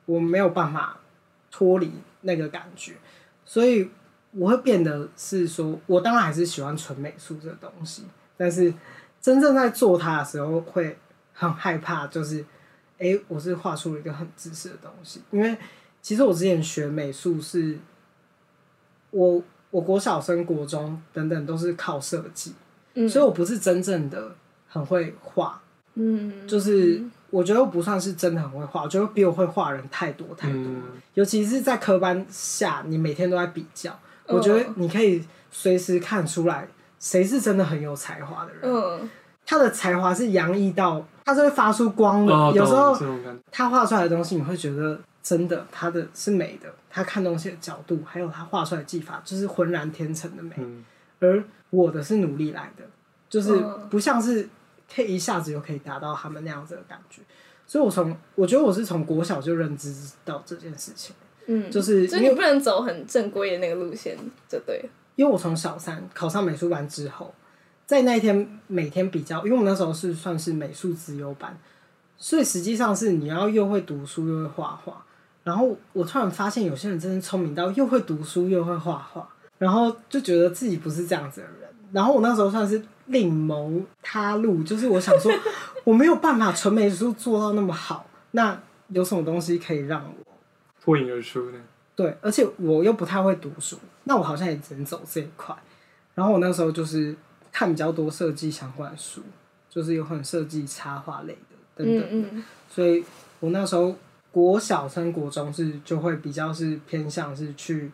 [0.07, 0.97] 我没有办法
[1.51, 2.95] 脱离那个感觉，
[3.45, 3.91] 所以
[4.33, 8.05] 我会变得是说，我当然还是喜欢纯美术这个东西。
[8.35, 8.73] 但是
[9.23, 10.99] 真正在做它的时候，会
[11.33, 12.41] 很害怕，就是，
[12.99, 15.23] 哎、欸，我是画出了一个很自私的东西。
[15.31, 15.57] 因为
[16.03, 17.79] 其实我之前学美术是，
[19.13, 22.53] 我我国小升国中等等都是靠设计，
[22.95, 24.35] 嗯、所以我不是真正的
[24.69, 25.63] 很会画，
[25.95, 30.83] 嗯，就是我觉得不算是真的很会画，我觉得比我会画人太多太多，嗯、
[31.15, 36.67] 尤其是在科班下，你每天都在比较，我觉得你可以随时看出来。
[37.03, 38.61] 谁是真的很有才华的人？
[38.63, 39.11] 嗯，
[39.45, 42.33] 他的才华是洋溢到他是会发出光的。
[42.33, 42.97] 哦、有时候
[43.51, 46.73] 他画出来的东西，你会觉得真的，他的是美的。
[46.89, 50.55] 他看东西的角度，还有他画出来的技法，就是浑然天成的美。
[50.59, 50.85] 嗯、
[51.19, 52.85] 而我的是努力来的，
[53.29, 53.61] 就是
[53.91, 54.49] 不像是
[54.95, 57.21] 可以一下子就可以达到他们那样子的感觉。
[57.67, 59.93] 所以我从我觉得我是从国小就认知
[60.25, 61.17] 到这件事情。
[61.47, 64.17] 嗯，就是所以你不能走很正规的那个路线，
[64.49, 64.89] 就对。
[65.17, 67.35] 因为我从小三考上美术班之后，
[67.87, 71.57] 在那一天每天比较，因为我那时候是算是美术资优班，
[72.17, 75.05] 所以实际上是你要又会读书又会画画。
[75.45, 81.69] 然后我突然发现有些人真的聪明到又会读书又会画画，然后就觉得自己不是这样子的人。
[81.91, 85.33] 然后我那时候算是另谋他路，就是我想说
[85.85, 90.33] 我没有办法纯美术做到那么好，那有什么东西可以让我
[90.81, 91.59] 脱颖而出呢？
[92.03, 95.55] 对，而且我又不太会读书，那我好像也只能走这一块。
[96.15, 97.15] 然后我那时候就是
[97.51, 99.23] 看比较多设计相关的书，
[99.71, 103.05] 就是有很设计插画类的等等的，嗯嗯，所以
[103.41, 103.95] 我那时候。
[104.33, 107.93] 国小升国中是就会比较是偏向是去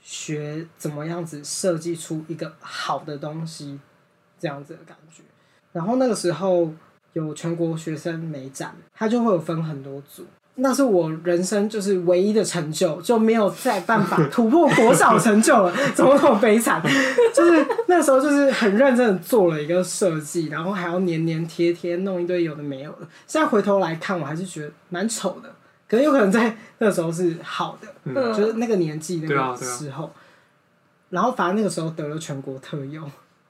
[0.00, 3.78] 学怎么样子设计出一个好的东西，
[4.40, 5.22] 这样子的感觉。
[5.74, 6.72] 然后那个时候
[7.12, 10.24] 有全国学生美展，它就会有分很多组。
[10.60, 16.82] 那是我人生就是唯一的成就，就没有再办法突破国小成就了，怎么那么悲惨？
[17.34, 22.98] 就是那时候就是很认真的做了一个设计，然后还要黏黏贴贴弄一堆有的没有的。
[23.26, 25.48] 现在回头来看，我还是觉得蛮丑的。
[25.88, 33.02] 可能有可能在那时候是好的，嗯、就是那个年纪那个时候，啊啊、然后反正那个时候得了全国特优，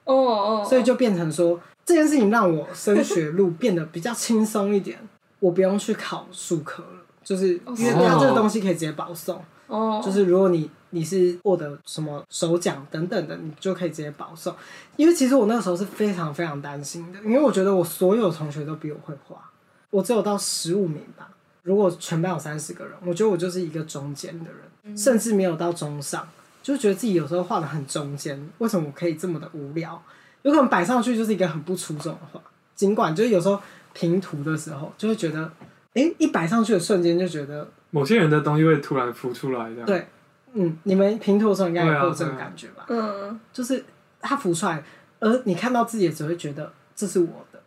[0.05, 4.97] 哦哦，所以就变成说这件事情让我升学路变得比较轻松一点，
[5.41, 6.98] 我不用去考数科了，
[7.29, 14.51] 就是因为它这个东西可以直接保送，哦，就是如果你你是获得什么首奖等等的，你就可以直接保送。
[14.95, 19.47] 因为其实我那个时候是非常非常担心的，因为我觉得我所有同学都比我会画，
[19.91, 21.29] 我只有到十五名吧。
[21.61, 26.27] 如果全班有三十个人，我觉得我就是一个中间的人，嗯、甚至没有到中上，
[26.63, 28.49] 就觉得自己有时候画的很中间。
[28.57, 30.01] 为什么我可以这么的无聊？
[30.41, 32.41] 有可能摆上去就是一个很不出众的画，
[32.73, 33.61] 尽管就是有时候
[33.93, 35.51] 平图的时候，就会觉得，
[35.93, 39.85] 哎、欸，一摆上去的瞬间就觉得某些人的东西会突然浮出来，这样。
[39.85, 40.07] 对，
[40.53, 42.85] 嗯，你们平图的时候应该有过这种感觉吧？
[42.89, 43.83] 嗯、啊，啊、就是
[44.19, 44.83] 它浮出来，
[45.19, 47.61] 而你看到自己也只会觉得这是我的，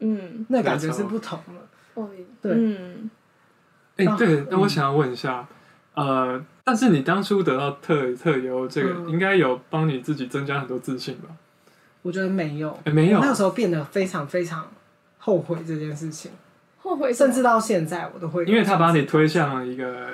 [0.00, 2.04] 嗯，那感觉是不同的。
[2.40, 3.10] 对，嗯。
[3.96, 5.44] 哎，欸、对，那我想要问一下，
[5.94, 11.28] 嗯、呃，但是你当初得到特特优，这个应该有帮你自己增加很多自信吧？
[12.02, 14.70] 我觉得没有，欸、没有，那个时候变得非常非常
[15.18, 16.30] 后悔这件事情，
[16.78, 20.10] 后悔，甚至到现在我都会，因为他把你推向了一个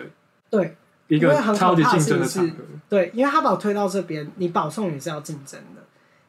[0.51, 0.77] 对
[1.09, 2.57] 一个超级竞争的场合，
[2.89, 5.83] 对，因为他把我推到这边，你保送也是要竞争的，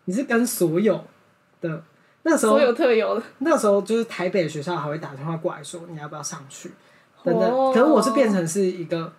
[0.05, 1.03] 你是跟所有
[1.61, 1.83] 的
[2.23, 6.71] 那时候所有特有的，那时候就是台北的学校还会打电话过来说你要不要上去。
[7.23, 9.11] 等等，可是我是变成是一个，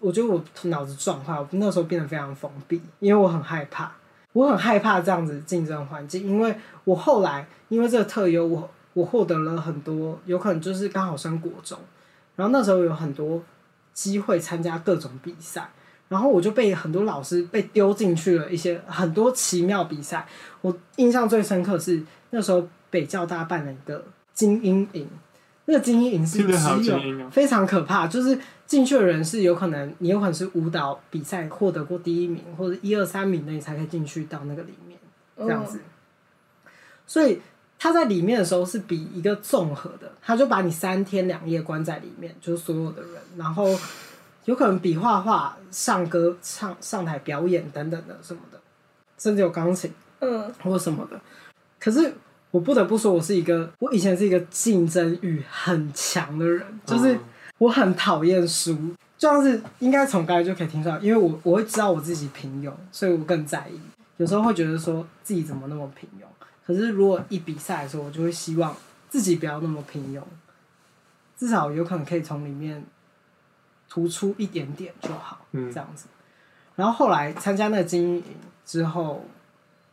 [0.00, 3.92] 我觉得我脑子撞坏，我那时候变得非常封闭，因为我很害怕，
[4.32, 11.78] 我很害怕这样子竞争环境，因为我后来因为这个特优，我我获得了很多，有可能就是刚好升国中，
[12.36, 13.42] 然后那时候有很多
[13.92, 15.70] 机会参加各种比赛，
[16.08, 20.26] 然后我就被很多老师被丢进去了一些很多奇妙比赛，
[20.60, 25.08] 我印象最深刻是那时候北教大办了一个精英营。
[25.64, 34.98] 那个精英营是只有非常可怕，就是进去的人是有可能，你有可能是舞蹈比赛获得过第一名或者一二三名的，你才可以进去到那个里面
[35.38, 35.78] 这样子。
[37.06, 37.40] 所以
[37.82, 43.76] 他在里面的时候是比一个综合的，他就把你三天两夜关在里面，就是所有的人，然后
[44.44, 48.60] 有可能比画画、唱歌、唱上台表演等等的什么的，
[49.18, 49.90] 甚至有钢琴，
[50.20, 51.20] 嗯，或什么的。
[51.80, 52.14] 可是。
[52.52, 57.18] 我不得不说，我是一个，我以前是一个竞争欲很强的人，就是
[57.56, 58.76] 我很讨厌输，
[59.16, 63.80] 就像是应该从刚才就可以听出来，因为我我会知道我自己平庸，所以我更在意。
[64.18, 66.24] 有时候会觉得说自己怎么那么平庸，
[66.66, 68.76] 可是如果一比赛的时候，我就会希望
[69.08, 70.22] 自己不要那么平庸，
[71.36, 72.84] 至少有可能可以从里面
[73.88, 76.06] 突出一点点就好，这样子。
[76.76, 78.24] 然后后来参加那个精英营
[78.64, 79.24] 之后，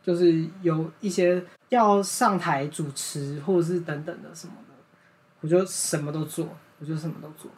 [0.02, 1.44] 就是有一些。
[1.70, 4.74] 要上台主持或者是等等的什么的，
[5.40, 6.48] 我就什么都做，
[6.80, 7.48] 我就什么都做。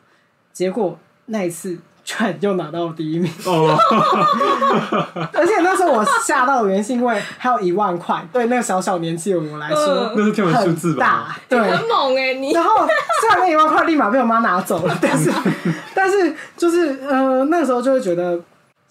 [0.52, 1.78] 结果那一次，
[2.18, 3.32] 居然就拿到了第一名。
[3.44, 3.76] 哦。
[5.32, 11.38] 而且那时候我吓到的原因是因为还有一万块，对那个小小年纪的我来说，那是天文数字吧？
[11.48, 12.52] 对，很猛哎你。
[12.52, 12.86] 然后
[13.20, 15.32] 虽然那一万块立马被我妈拿走了，但是
[15.94, 18.38] 但是就是呃那个时候就会觉得。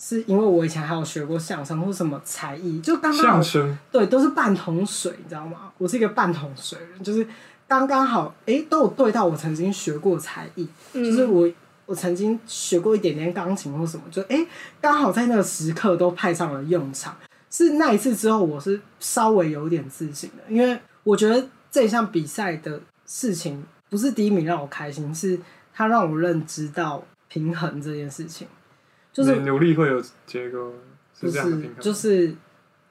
[0.03, 5.69] 是因为我以前还有学过相声或什么才艺，就刚刚相声对，都是半桶水，你知道吗？
[5.77, 7.27] 我是一个半桶水人，就是
[7.67, 11.47] 刚刚好，哎、欸，都有对到我曾经学过才艺，嗯、就是我
[11.91, 14.47] 我曾经学过一点点钢琴或什么，就哎，
[14.79, 17.13] 刚、欸、好在那个时刻都派上了用场。
[17.49, 25.37] 是那一次之后，我是稍微有点自信的，因为我觉得这一项比赛的事情不是第一名让我开心，是
[25.73, 28.47] 他让我认知到平衡这件事情。
[29.11, 30.71] 就是努力会有结果，
[31.13, 31.75] 是这样的平衡。
[31.75, 32.33] 不是，就是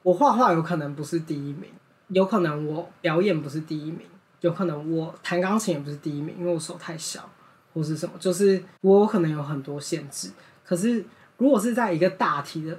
[0.03, 1.63] 我画画有可能不是第一名，
[2.09, 4.01] 有可能我表演不是第一名，
[4.41, 7.27] 有可能我弹钢琴也不是第一名，因为我手太小
[7.73, 10.29] 或是什么，就是我可能有很多限制。
[10.65, 11.03] 可是
[11.37, 12.77] 如果是在一个大题的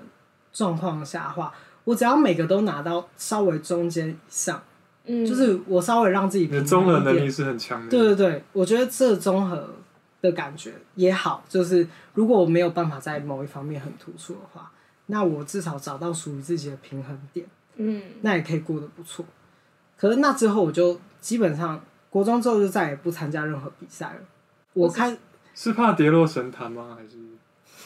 [0.52, 1.52] 状况下的话，
[1.84, 4.62] 我只要每个都拿到稍微中间以上，
[5.04, 7.88] 嗯，就是我稍微让自己平衡一点，综合能力是很强的。
[7.88, 9.68] 对对对，我觉得这综合。
[10.22, 14.70] 的感觉也好，就是如果我没有办法在某一方面很突出的话，
[15.06, 19.24] 那我至少找到属于自己的平衡点，嗯，那也可以过得不错。
[19.96, 24.20] 可是那之后我就基本上国中之后就再也不参加任何比赛了。
[24.74, 25.18] 我开是，
[25.54, 26.96] 是怕跌落神坛吗？
[26.96, 27.16] 还是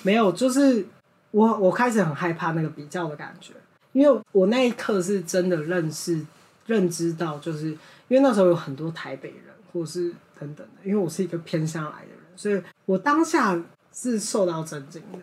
[0.02, 0.30] 没有？
[0.32, 0.86] 就是
[1.30, 3.52] 我我开始很害怕那个比较的感觉，
[3.92, 6.24] 因为我那一刻是真的认识
[6.66, 7.68] 认知到，就是
[8.08, 12.18] 因为那时候有很多台北人或者是等等的，因为我是一个偏向来的人。
[12.36, 13.60] 所以我当下
[13.92, 15.18] 是受到震惊的，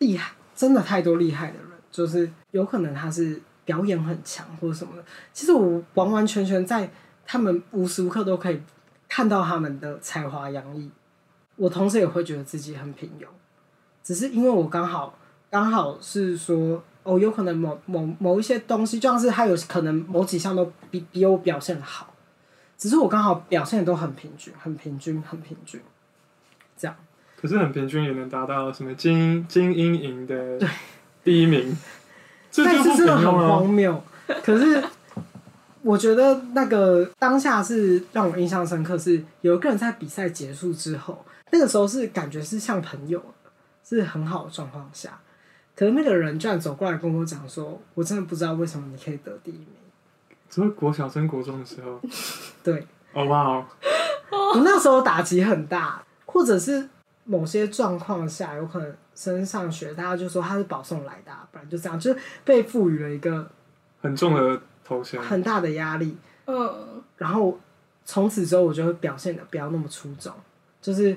[0.00, 5.04] 厉害，真的太多厉害的人，就是有可能他是表演很强或者什么的。
[5.32, 6.90] 其实我完完全全在
[7.24, 8.60] 他们无时无刻都可以
[9.14, 10.90] 看到他们的才华洋溢，
[11.54, 13.26] 我同时也会觉得自己很平庸，
[14.02, 15.16] 只是因为我刚好
[15.48, 22.12] 刚好是说哦，有可能某某某一些东西，就像是他有可能某几项都比比我表现的好，
[22.76, 25.80] 只是我刚好表现的都很平均，很平均，很平均。
[26.76, 26.96] 这样，
[27.40, 30.58] 可是很平均也能达到什么金金鹰营的
[31.22, 31.72] 第一名，
[32.52, 34.02] 对但是真的很荒谬。
[34.42, 34.82] 可是
[35.84, 43.22] 我觉得那个当下是让我印象深刻，是有一个人在比赛结束之后，那个时候是感觉是像朋友，
[43.84, 45.20] 是很好的状况下，
[45.76, 49.66] 可是那个人居然走过来跟我讲说：“我真的不知道为什么你可以得第一名。”
[50.48, 52.00] 只是国小升国中的时候，
[52.62, 53.66] 对，哦哇哦，
[54.54, 56.02] 我那时候打击很大。
[56.26, 56.88] 或者是
[57.22, 63.48] 某些状况下，有可能升上学，大家就说他是保送来的，不然就这样，就是被赋予了一个
[64.02, 64.60] 很重的
[65.20, 66.16] 很大的压力。
[66.46, 67.58] 嗯，然后
[68.04, 70.32] 从此之后，我就会表现的不要那么出众，
[70.82, 71.16] 就是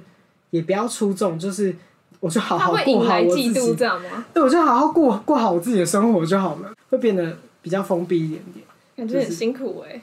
[0.51, 1.75] 也不要出众，就是
[2.19, 4.25] 我就好好过好我自己，这样吗？
[4.33, 10.01] 对，我就好好过过好我自己的生活就好了，会变得比较封闭一点点，感觉很辛苦哎、欸。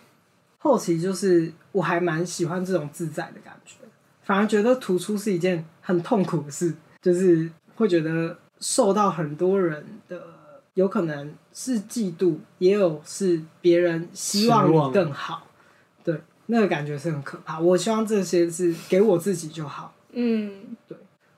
[0.59, 3.77] 后期就是我还蛮喜欢这种自在的感觉。
[4.23, 10.19] 反而觉得突出是一件很痛苦的事，就是会觉得受到很多人的，
[10.75, 15.47] 有可能是嫉妒，也有是别人希望你更好，
[16.05, 17.59] 对，那个感觉是很可怕。
[17.59, 20.97] 我希望这些是给我自己就好，嗯，对，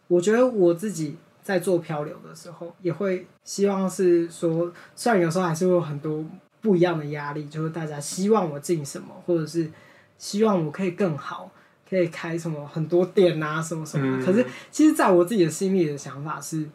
[0.08, 6.24] 我觉得我自己在做漂流的时候，也会希望是说，虽然有时候还是会有很多
[6.60, 9.70] 不一样的压力，就是大家希望我进什么，或者是
[10.18, 11.50] 希望我可以更好。
[11.88, 14.18] 可以开什么很多店啊，什么什么。
[14.18, 16.68] 嗯、可是，其实在我自己的心里的想法是，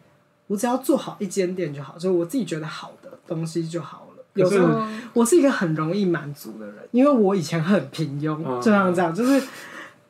[0.52, 4.22] 我只要做好一间店就好，就是我自己觉得好的东西就好了。
[4.34, 9.42] 有时候，我是一个很容易满足的人，因为我以前很平庸，嗯、就像这样，就是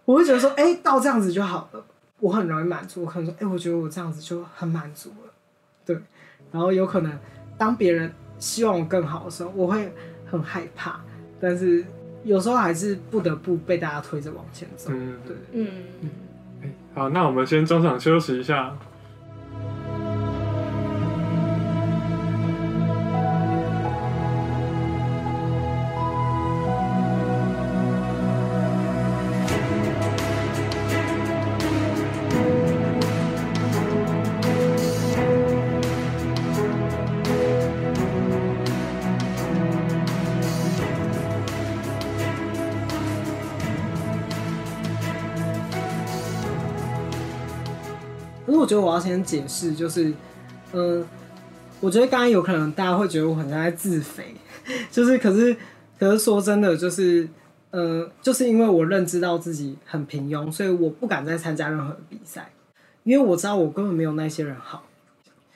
[0.05, 1.85] 我会觉得说，哎、欸，到这样子就好了，
[2.19, 3.05] 我很容易满足。
[3.05, 5.33] 我可能说，哎、欸，我觉得我这样子就很满足了，
[5.87, 5.97] 对。
[6.51, 7.19] 然后有可能，
[7.57, 9.93] 当别人希望我更好的时候，我会
[10.27, 11.01] 很害怕，
[11.41, 11.85] 但是。
[12.25, 14.91] 有时候还是不得不被大家推着往前走。
[14.93, 15.69] 嗯，对，嗯
[16.03, 16.73] 嗯。
[16.95, 18.73] 好，那我们先中场休息一下。
[48.73, 50.09] 觉得我要先解释，就是，
[50.73, 51.07] 嗯、呃，
[51.79, 54.35] 我觉得刚刚有可能大家会觉得我很像在自肥，
[54.91, 55.55] 就是，可是，
[55.99, 57.29] 可是说真的，就是，
[57.73, 62.51] 嗯，就是因为我认知到自己很平庸，所以我不敢再参加任何比赛，
[63.05, 64.87] 因为我知道我根本没有那些人好，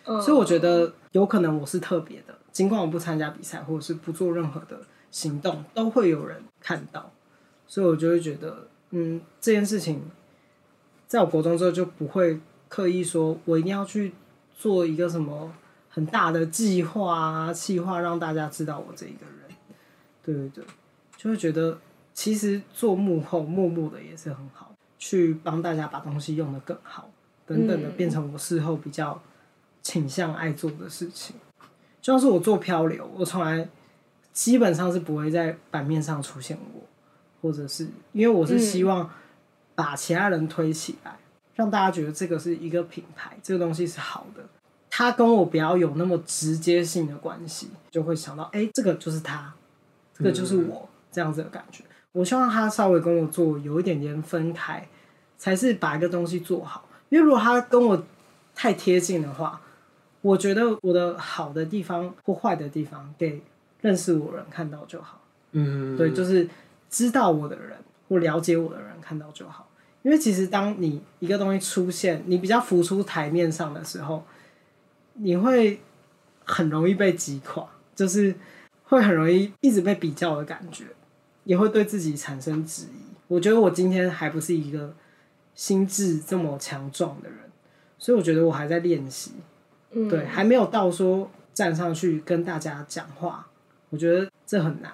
[0.04, 4.78] 所以我觉得有可能我是特别的，尽管我不参加比赛或者是不做任何的
[5.10, 7.10] 行动，都会有人看到，
[7.66, 10.02] 所以我就会觉得，嗯，这件事情
[11.06, 12.38] 在我国中之后就不会。
[12.68, 14.12] 刻意说，我一定要去
[14.56, 15.52] 做一个什么
[15.88, 19.36] 很大的计划啊、计划，让大家知道我这一个人。
[20.22, 20.64] 对对对，
[21.16, 21.78] 就会觉得
[22.12, 27.08] 其实做幕后默默的也是很好，去帮大家把东西用得更好，
[27.46, 29.22] 等等的，变成我事后比较
[29.82, 31.36] 倾向爱做的事情。
[32.02, 33.68] 就像是我做漂流，我从来
[34.32, 36.82] 基本上是不会在版面上出现我，
[37.40, 39.08] 或者是因为我是希望
[39.74, 41.16] 把其他人推起来，
[41.56, 44.44] 让大家觉得这个是一个品牌，这个东西是好的。
[44.88, 49.52] 他跟我不要有那么直接性的关系，就会想到，哎、欸，这个就是他，
[50.14, 51.82] 这个就是我，这样子的感觉。
[52.12, 54.88] 我希望他稍微跟我做有一点点分开，
[55.36, 56.88] 才是把一个东西做好。
[57.10, 58.02] 因为如果他跟我
[58.54, 59.60] 太贴近的话，
[60.22, 63.42] 我觉得我的好的地方或坏的地方，给
[63.82, 65.20] 认识我人看到就好。
[65.52, 66.48] 嗯，对，就是
[66.88, 67.76] 知道我的人
[68.08, 69.65] 或了解我的人看到就好。
[70.06, 74.24] 因为其实当你一个东西出现，你比较浮出台面上的时候。
[75.18, 75.80] 你会
[76.44, 78.34] 很容易被击垮，就是
[78.84, 80.84] 会很容易一直被比较的感觉，
[81.44, 83.14] 也会对自己产生质疑。
[83.26, 84.94] 我觉得我今天还不是一个
[85.54, 87.38] 心智这么强壮的人，
[87.96, 89.32] 所以我觉得我还在练习，
[89.92, 93.48] 嗯，对，还没有到说站上去跟大家讲话。
[93.88, 94.92] 我觉得这很难。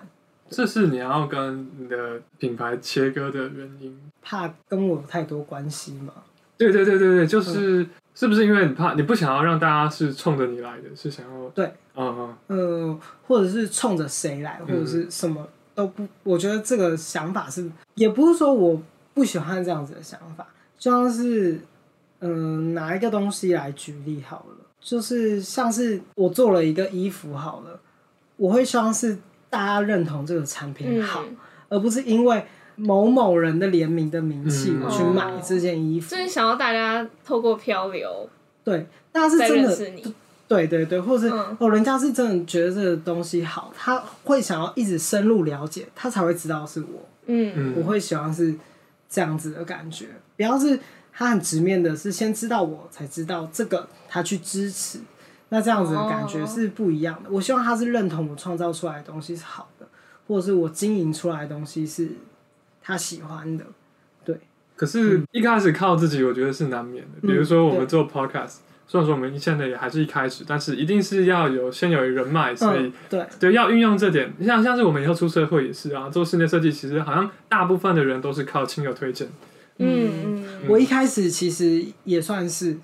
[0.52, 3.98] 这是你要跟你的品牌切割的原因？
[4.22, 6.12] 怕跟我有太多关系吗？
[6.56, 7.82] 对对对对对，就是。
[7.82, 11.64] 嗯是不是因为你怕你不想要让大家是冲着你来的，是想要对，
[11.96, 18.82] 嗯嗯呃，或者是冲着谁来，或者是什么都不，我觉得这个想法是，也不是说我
[19.14, 20.46] 不喜欢这样子的想法，
[20.78, 21.58] 就像是
[22.18, 27.80] 嗯、呃、拿一个东西来举例好了，就是像是我做了一个衣服好了，
[28.36, 29.16] 我会希望是
[29.52, 31.36] 大家认同这个产品好，嗯、
[31.68, 32.42] 而不是因为。
[32.74, 38.26] 某某人的联名的名气，我去买这件衣服，就是想要大家透过漂流，
[38.64, 40.14] 对，大家是真的，你。
[40.48, 48.54] 对对对，或者是、嗯、哦，人家是真的觉得这个东西好，他会想要一直深入了解，他才会知道是我，嗯，我会喜欢是
[49.08, 50.06] 这样子的感觉，
[50.38, 50.80] 不要是
[51.12, 54.98] 他很直面的，是先知道我才知道这个，他去支持，
[55.52, 57.28] 那这样子的感觉是不一样的。
[57.28, 59.86] 哦、我希望他是认同我创造出来的东西是好的，
[60.26, 62.08] 或者是我经营出来的东西是。
[62.84, 63.64] 他喜欢的，
[64.24, 64.36] 对。
[64.74, 67.10] 可是，一开始靠自己，我觉得是难免的。
[67.22, 68.56] 嗯、比如说，我们做 podcast，
[68.88, 74.34] 虽然说我们现在也还是一开始，但是一定是要有先有人脉，所以、嗯、对对，要运用这点。
[74.44, 79.28] 像像是我们以后出社会也是啊，做室内设计，其实好像大部分的人都是靠亲友推荐。
[79.78, 82.76] 嗯嗯，嗯我一开始其实也算是，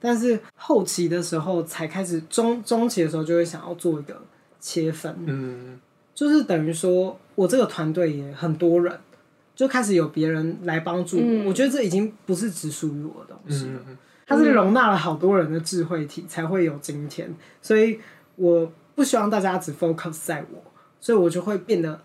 [0.00, 4.20] 但是后期的时候才开始中中期的时候就会想要做一个
[4.58, 5.78] 切分，嗯，
[6.14, 8.98] 就是等于说我这个团队也很多人。
[9.52, 17.30] 就开始有别人来帮助我，嗯、我觉得这已经不是只属于我的东西了，嗯、它是容纳了好多人的智慧体才会有今天，
[17.60, 18.00] 所以
[18.36, 20.62] 我不希望大家只 focus 在我，
[20.98, 22.00] 所以我就会变得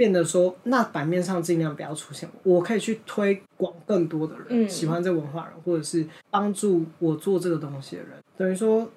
[0.00, 8.88] 变得说，那版面上尽量不要出现我，我可以去推广更多的人、嗯、喜欢这文化人，或者是帮助我做这个东西的人，等于说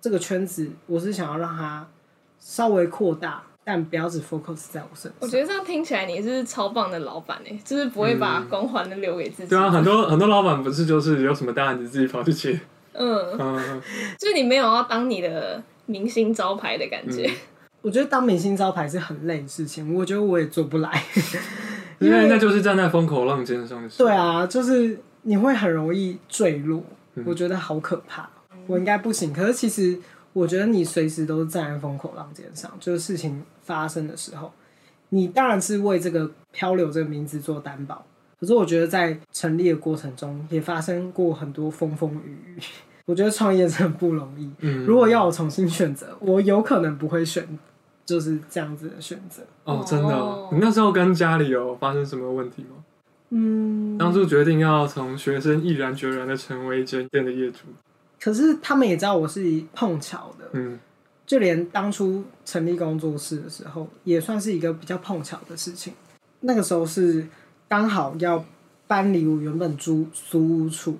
[0.00, 1.88] 这个圈子我是想要让它
[2.38, 3.42] 稍微扩大。
[3.68, 5.14] 但不要只 focus 在我身上。
[5.18, 9.48] 我觉得这样听起来你是超棒的老板哎，就是不会把光环都留给自己。
[9.48, 12.60] 对啊，很多很多老板不是就是有什么单子自己跑去接。
[12.92, 13.82] 嗯嗯，
[14.16, 17.28] 就是你没有要当你的明星招牌的感觉。
[17.86, 20.90] 我觉得当明星招牌是很累的事情，我觉得我也做不来。
[22.00, 23.98] 因为那就是站在风口浪尖上的事。
[23.98, 26.82] 对啊，就是你会很容易坠落，
[27.24, 28.28] 我觉得好可怕。
[28.66, 29.96] 我应该不行，可是其实。
[30.32, 34.52] 我觉得你随时都站在风口浪尖上，就是事情发生的时候，
[35.08, 38.04] 你当然是为这个漂流这个名字做担保。
[38.38, 42.60] 可是我觉得在成立的过程中，也发生过很多风风雨雨。
[43.06, 44.50] 我觉得创业真的不容易。
[44.58, 47.48] 嗯，如果要我重新选择，我有可能不会选，
[48.06, 49.42] 就是这样子的选择。
[49.64, 50.48] 哦，真的哦？
[50.52, 52.84] 你那时候跟家里有发生什么问题吗？
[53.30, 57.64] 嗯，当初决定要从学生毅然决然的成为间店的业主。
[58.20, 60.78] 可是他们也知道我是碰巧的，嗯，
[61.26, 65.92] 就连当初成立工作室的时候，也算是一个比较碰巧的事情。
[66.40, 67.26] 那个时候是
[67.68, 68.44] 刚好要
[68.86, 70.96] 搬离我原本租租屋处，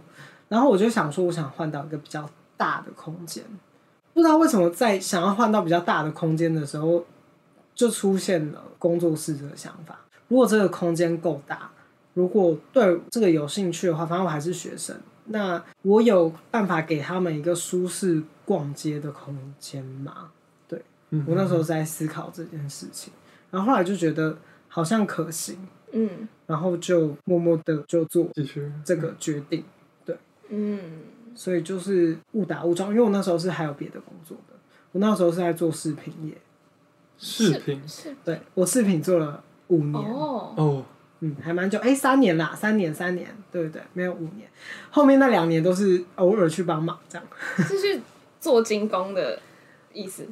[0.48, 3.44] 然后我就想说，我想换到一个比较大的空间。
[4.16, 7.04] 不知道为什么在想要换到比较大的空间的时候，
[7.74, 10.00] 就出现了工作室这个想法。
[10.28, 11.70] 如果这个空间够大，
[12.14, 14.96] 如果对这个有兴趣的话，反正我还是学生。
[15.26, 20.30] 那我有办法给他们一个舒适逛街的空间吗？
[20.66, 23.12] 对，嗯、我那时候在思考这件事情，
[23.50, 25.58] 然后后来就觉得好像可行，
[25.92, 28.26] 嗯，然后就默默的就做
[28.82, 29.62] 这个决定，
[30.06, 30.16] 对，
[30.48, 30.80] 嗯，
[31.36, 34.54] 所以就是误打误撞，因为我那时候是还有别的工作的，
[34.92, 36.34] 我那时候是在做视频业，
[37.18, 37.80] 视频，
[38.24, 40.84] 对，我视频做了五年哦哦，
[41.20, 43.82] 嗯，还蛮久，哎、欸，三年啦，三年，三年，对不对？
[43.92, 44.48] 没有五年，
[44.90, 47.26] 后面那两年都是偶尔去帮忙这样，
[47.68, 48.00] 就 是
[48.40, 49.38] 做精工的
[49.92, 50.26] 意思。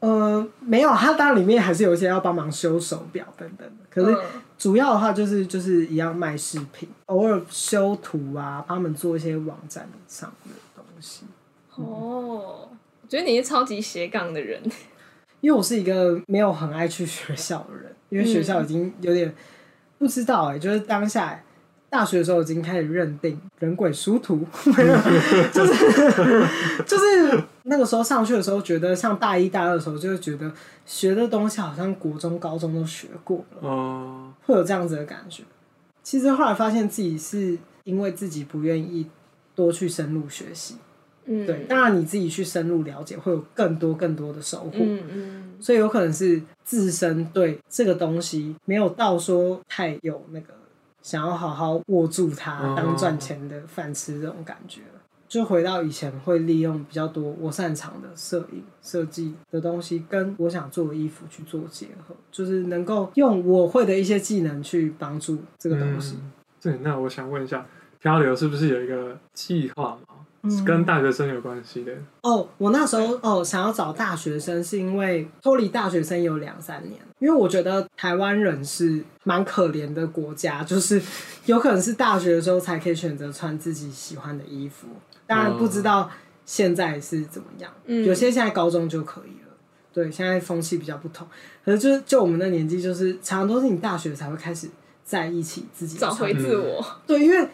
[0.00, 3.74] 呃，没有，他当然里面还是有一些要帮忙修手表等等的。
[3.90, 4.16] 可是
[4.58, 11.24] 主要的话就是就是一样卖饰品，偶尔修图啊，帮他们做一些网站上的东西。
[11.76, 12.68] 哦，
[13.02, 14.62] 我觉得你是超级斜杠的人，
[15.40, 19.34] 因为我是一个没有很爱去学校的人，因为学校已经有点
[19.98, 21.42] 不知道哎、欸，就是当下。
[21.88, 24.44] 大学的时候已经开始认定人鬼殊途，
[25.54, 26.46] 就是
[26.84, 30.50] 就是那个时候上去的时候，觉得像大一、大二的时候，就会觉得
[30.84, 35.42] 学的东西好像国中、高中都学过了，哦，会有这样子的感觉。
[36.02, 39.06] 其实后来发现自己是因为自己不愿意
[39.54, 40.76] 多去深入学习，
[41.24, 41.64] 嗯，对。
[41.68, 45.54] 当然你自己去深入了解，会有更多更多的收获，嗯嗯。
[45.60, 50.54] 所以有可能是自身对这个东西没有到说太有那个。
[51.02, 54.80] 想要好好握住它，当赚钱的饭吃这种感觉，
[55.28, 66.16] 就回到以前会利用比较多我擅长的摄影设计的东西，跟我想做的衣服去做结合，就是能够用我会的一些技能去帮助这个东西。
[66.16, 66.32] 嗯。
[66.62, 67.64] 对，那我想问一下，
[68.00, 70.14] 漂流是不是有一个计划吗？
[70.64, 81.02] 跟大学生有关系的哦，我那时候哦想要找大学生，是因为脱离大学生有两三年，因为我觉得台湾人是蛮可怜的国家，就是
[81.46, 84.86] 有可能是大学的时候才可以选择穿自己喜欢的衣服，
[85.26, 86.10] 当然不知道
[86.44, 89.54] 现在是怎么样，嗯，有些现在高中就可以了，
[89.92, 91.26] 对，现在风气比较不同，
[91.64, 94.68] 可是就就我们的年纪，就是常常都是你大学才会开始
[95.04, 97.48] 在一起自己找回自我，对，因为。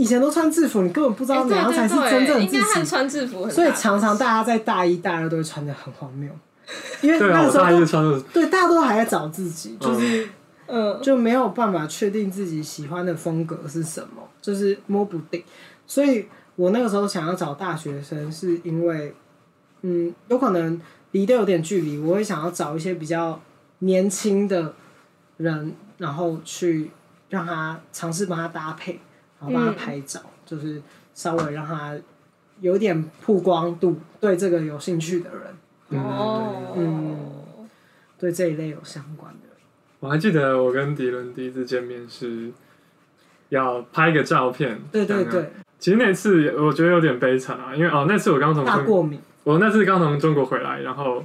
[0.00, 2.84] 以前都穿制服，你根本不知道怎样才是真正的自己。
[2.86, 6.30] 穿制服，所以常常大家在大一、大二都会穿的很荒谬，
[7.02, 10.28] 因为那个时候都对大家都还在找自己，就是
[10.66, 15.42] 嗯，就没有办法确定自己喜欢的风格是什么，就是摸不定。
[15.84, 16.28] 所以
[16.58, 19.14] 我那个时候想要找大学生，是因为
[19.82, 20.78] 嗯，有可能
[21.12, 23.40] 离得有点距离，我会想要找一些比较
[23.78, 24.74] 年轻的
[25.36, 26.90] 人，然后去
[27.30, 29.00] 让他尝试帮他搭配。
[29.40, 30.82] 然后帮他拍照，嗯，就是
[31.14, 31.96] 稍微让他
[32.60, 37.68] 有点曝光度，对这个有兴趣的人，哦，嗯，
[38.18, 39.46] 对这一类有相关的。
[40.00, 42.50] 我还记得我跟迪伦第一次见面是
[43.50, 45.52] 要拍一个照片，对对对。
[45.78, 51.24] 其实那次我觉得有点悲惨啊，因为哦，那次我刚从大过敏，我那次刚从中国回来，然后。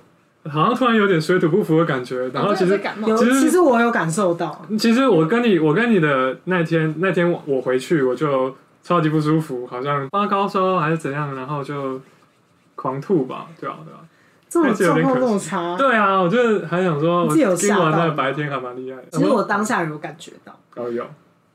[0.52, 4.62] 好像突然有点水土不服的感觉，然后其实其实其实我有感受到。
[4.78, 12.02] 其实我跟你我跟你的那天那天我回去我就超级不舒服，好像发高烧还是怎样，然后就
[12.76, 13.78] 狂吐吧，对吧？
[13.86, 14.02] 对吧？
[14.50, 15.78] 这么状况这么差？
[15.78, 19.06] 对啊，我就还想说，我今晚那个白天还蛮厉害的。
[19.12, 21.06] 其实我当下有感觉到，哦有，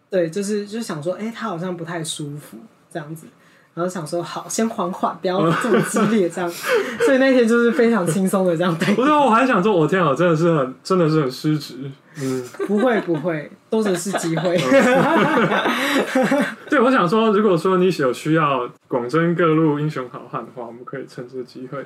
[0.08, 2.56] 对，就是就想说，哎，他好像不太舒服
[2.92, 3.28] 这样子。
[3.74, 6.50] 然后想说好，先缓缓，不要 这么激烈，这样。
[6.50, 8.92] 所以那天就是非常轻松的这样 对。
[8.96, 11.76] 不是，我还想说，我天啊，真的是很，真的是很失职。
[12.20, 14.58] 嗯，不会不会，都只是机会。
[16.68, 21.78] 对，我想说，如果说你有需要广征各路英雄好汉的话，我们可以趁这个机会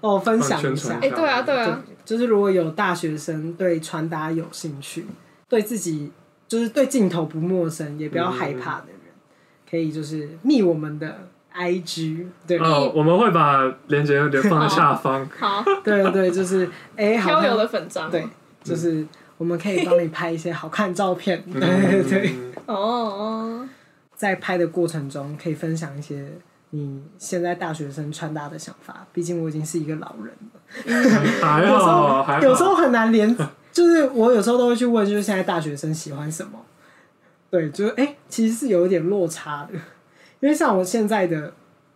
[0.00, 0.94] 哦，分享一下。
[1.00, 5.06] 哎，对啊，对啊对，就是如果有大学生对传达有兴趣，
[5.48, 6.10] 对自己
[6.48, 8.86] 就是对镜头不陌生，也不要害怕的。
[8.88, 8.93] 嗯
[9.74, 11.12] 可以就是密我们的
[11.52, 15.28] IG，对哦，我们会把链接留放在下方。
[15.36, 18.24] 好，对对，就是哎，漂流的粉章，对，
[18.62, 19.04] 就是
[19.36, 22.34] 我们可以帮你拍一些好看的照片，对对对。
[22.66, 23.68] 哦哦，
[24.14, 26.24] 在拍的过程中可以分享一些
[26.70, 31.40] 你现在大学生穿搭的想法，毕竟我已经是一个老人了。
[31.42, 33.36] 还好，有时候很难连，
[33.72, 36.60] 就是我有时候都会去问，就是现在大学生喜欢什么。
[37.54, 39.78] 对，就是哎、欸，其实是有一点落差的，
[40.40, 41.52] 因为像我现在的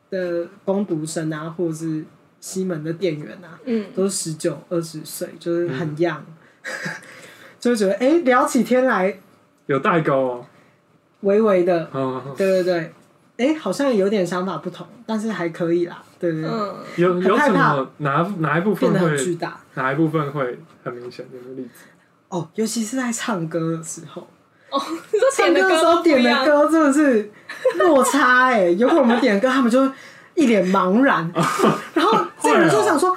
[0.08, 2.04] 的工读生啊，或者是
[2.38, 6.20] 西门的店员啊，嗯，都是十九二十岁，就是很 young，
[6.62, 6.70] 嗯、
[7.58, 9.18] 就觉得哎、欸，聊起天来
[9.66, 10.46] 有代沟哦，
[11.22, 12.78] 微微的，哦、对对对，
[13.38, 21.26] 哎、欸，好像有点想法不同，但是还可以啦，对对对，嗯、有有什么哪哪一部分会巨大，哪一部分会很明显？
[21.34, 21.86] 有没有例子？
[22.28, 24.24] 哦，尤其是在唱歌的时候。
[24.70, 24.82] 哦，
[25.36, 27.30] 唱歌的时候点的歌真的是
[27.78, 29.90] 落差哎、欸， 有可能我们点的歌，他们就
[30.34, 31.30] 一脸茫然，
[31.94, 33.16] 然后这个人就想说，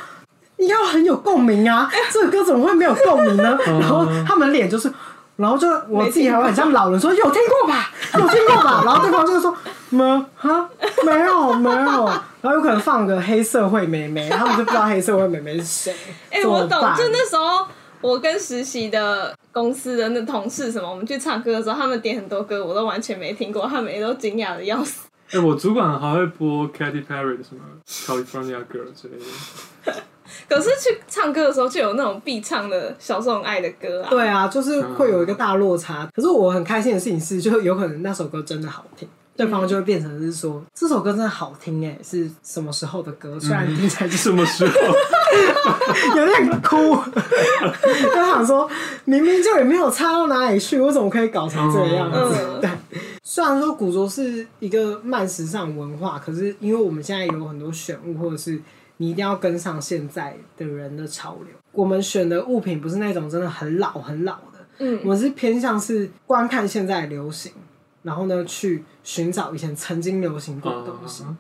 [0.58, 3.58] 你要很有共鸣啊，这个歌怎么会没有共鸣呢？
[3.66, 4.92] 然后他们脸就是，
[5.36, 9.56] 然后就我自己还会很像老人说有听过吧，有听过吧，然后对方就说
[9.90, 10.70] 没哈
[11.04, 12.06] 没有没有，
[12.42, 15.96] 然后有可能放个黑社会妹妹，他们就不知道黑社会妹妹是谁。
[16.32, 17.68] 哎、欸，我懂，就那时候
[18.00, 19.36] 我跟实习的。
[19.52, 25.08] 公司的那同事什么，我们去唱歌的时候，他们点很多歌，我都完全没听过，他们也都惊讶的要死。
[25.32, 29.94] 哎、欸，我主管还会播 Katy Perry 的什么 California Girl 之类的。
[30.48, 34.10] 可是去唱歌的时候，就有那种必唱的小时候爱的歌啊。
[34.10, 36.10] 对啊，就是会有一个大落差。
[36.14, 39.08] 可是我很开心的事情是，就有可能那首歌真的好听。
[39.36, 43.40] 对方就会变成是说，这首歌真的好听哎，是什么时候的歌？
[43.40, 44.74] 虽然听起来是什么时候，
[46.18, 46.96] 有点哭。
[48.14, 48.70] 就想说，
[49.06, 52.36] 明明就也没有差到哪里去，我怎么可以搞成这个样子？
[52.62, 52.70] 对，
[53.24, 58.62] 虽然说古着是一个慢时尚文化，可是因为我们现在有很多选物，或者是
[58.98, 61.56] 你一定要跟上现在的人的潮流。
[61.72, 67.52] 我们选的物品不是那种真的很老很老的，嗯，我们是偏向是观看现在流行。
[68.04, 71.36] 然后呢，去寻找以前曾经流行过的东西，uh.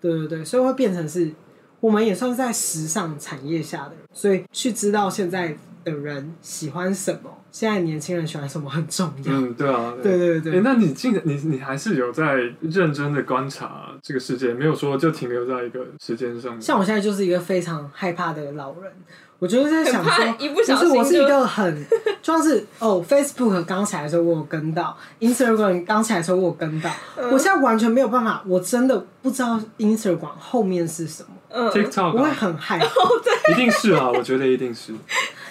[0.00, 1.32] 对对对，所以会变成是，
[1.80, 9.32] 我们也算是在时尚产业下的人，所以去知道现在的人喜欢什么，现在年轻人喜欢什么很重要。
[9.32, 10.60] 嗯，对啊，对对对。
[10.60, 16.60] 那你进你你还是有在认真的观察这个世界，没有说就停留在一个时间上。
[16.60, 18.92] 像我现在就是一个非常害怕的老人。
[19.38, 21.86] 我就是在想说，一不小心就是我是一个很，
[22.20, 31.28] 就像是哦，Facebook 刚起来的时候我有跟到，Instagram 刚起来的时候我有跟到，嗯、我现在完全没有办法，我真的不知道 Instagram 后面是什么。
[31.50, 32.86] 嗯、TikTok 我会很害怕，
[33.52, 34.92] 一定是啊，我觉得一定是。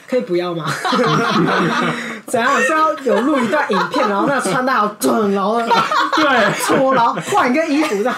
[0.07, 0.65] 可以不要吗？
[2.27, 2.59] 怎样？
[2.61, 8.15] 是要有录一段影片，然后那个穿搭要整，然后对搓，然后换一个衣服这样。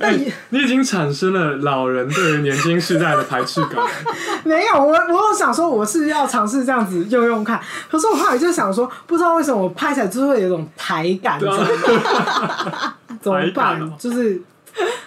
[0.00, 3.84] 欸、 你已经产生了老人对于年轻世代的排斥感。
[4.44, 7.60] 没有，我我有想说我是要尝试这样子用用看，
[7.90, 13.80] 可是我后来就想说，不知道为什么我拍起来就是会有一种台感，怎么办？
[13.82, 14.40] 喔、就是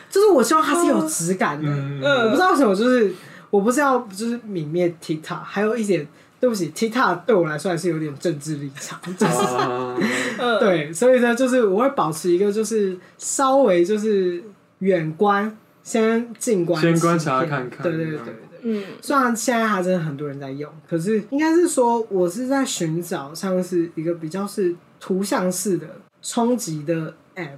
[0.09, 3.13] 就是我希望它是有质感的，嗯、我不知道为什么就是。
[3.57, 6.07] 我不是要就是泯灭 TikTok，还有一点
[6.39, 14.43] 对不起，TikTok 对我来说还是有点政治立场，就 是对，所以呢，就是我会保持一个就是稍微就是
[14.79, 18.19] 远观，先近观，先观察看看，对对对
[18.61, 25.87] 嗯，虽然现在还真的很多人在用，可是应该是说我是在寻找像是一个比较是图像式的
[26.21, 27.57] 冲击的 App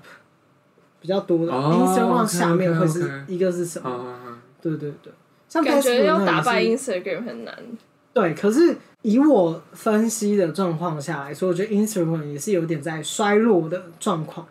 [1.01, 4.17] 比较多的，Instagram 下面会是一个是什么？
[4.61, 5.11] 对对对。
[5.49, 7.53] 像感觉要打败 Instagram 很难。
[8.13, 14.45] 对，可是以我分析的状况下来说，我觉得 Instagram 也是有点在衰落的状况，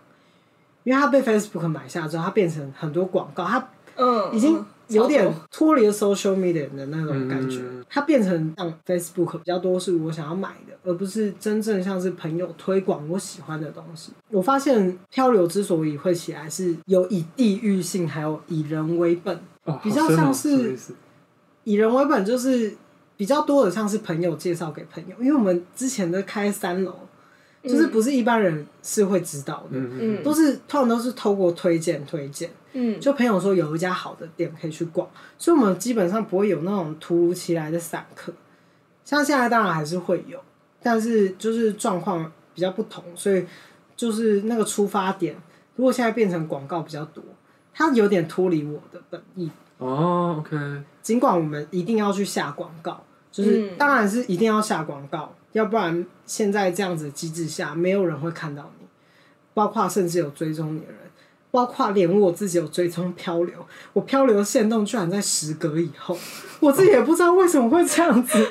[0.85, 14.13] 因为它被 Facebook 买下之后，它变成很多广告，它嗯已经有点脱离了 social media 的那种感觉，嗯、它变成像 Facebook 比较多是我想要买的，而不是真正像是朋友推广我喜欢的东西。
[14.31, 19.39] 我发现漂流之所以会起来，是有以地域性，还有以人为本。
[19.83, 20.77] 比较像是
[21.65, 22.75] 以人为本，就是
[23.17, 26.95] 比较多的像是朋友介绍给朋友，因为我们之前的开三楼，
[27.63, 38.33] 就是不是一般人是会知道的，嗯、都是通常都是透过推荐推荐，嗯，就朋友说有一家好的店可以去逛，所以我们基本上不会有那种突如其来的散客，
[39.05, 40.39] 像现在当然还是会有，
[40.83, 43.45] 但是就是状况比较不同，所以
[43.97, 45.37] 就是那个出发点，
[45.77, 47.23] 如果现在变成广告比较多。
[47.79, 49.49] 它有点脱离我的本意。
[49.79, 50.35] 哦。
[50.35, 50.57] Oh, OK，
[51.01, 58.87] 尽管我们一定要去下广告，就是当然是一定要下广告，嗯、要不然现在这样子的机制下，没有人会看到你，
[59.55, 60.97] 包括甚至有追踪你的人，
[61.53, 63.55] 包括连我自己有追踪漂流，
[63.93, 66.19] 我漂流的限动居然在时隔以后，
[66.59, 68.45] 我自己也不知道为什么会这样子，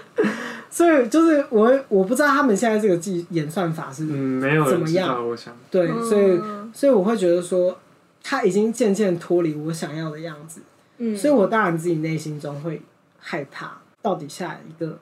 [0.70, 5.54] 所以就是我我不知道他们现在这个计演算法是嗯没有怎么样，我想。
[5.70, 6.40] 对，所以
[6.74, 7.78] 所以我会觉得说。
[8.30, 10.60] 他已经渐渐脱离我想要的样子，
[10.98, 12.82] 嗯，所以我当然自己内心中会
[13.18, 15.00] 害怕，到底下一个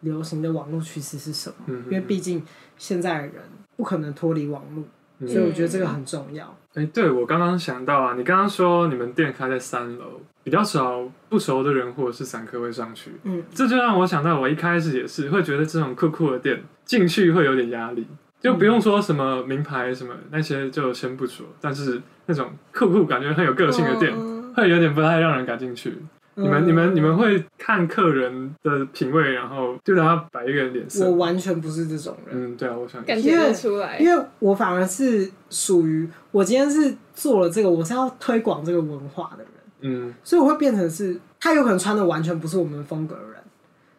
[0.00, 1.56] 流行的网络趋势是什么？
[1.68, 2.44] 嗯、因为毕竟
[2.76, 3.36] 现在的人
[3.78, 4.84] 不可能脱离网络，
[5.20, 6.44] 嗯、所以我觉得这个很重要。
[6.74, 18.06] 哎、欸，对，我刚刚想到啊，你刚刚说你们店开在三楼，比较少不熟的人或者是散客会上去，嗯，这就让我想到我一开始也是会觉得这种酷酷的店进去会有点压力。
[18.40, 24.14] 就不用说什么名牌什么那些就先不说，但是那种酷酷感觉很有个性的店，
[24.54, 25.96] 会有点不太让人敢进去。
[26.38, 31.06] 你们、你们、你们会看客人的品味，然后就让他摆一个人脸色。
[31.06, 32.52] 我完全不是这种人。
[32.52, 39.52] 嗯，对啊，我想感觉出来，因为我反而是属于我今天是做了这个，我是要推广这个文化的人。
[39.80, 43.42] 嗯，所以我会变成是他有可能穿的完全不是我们风格的人，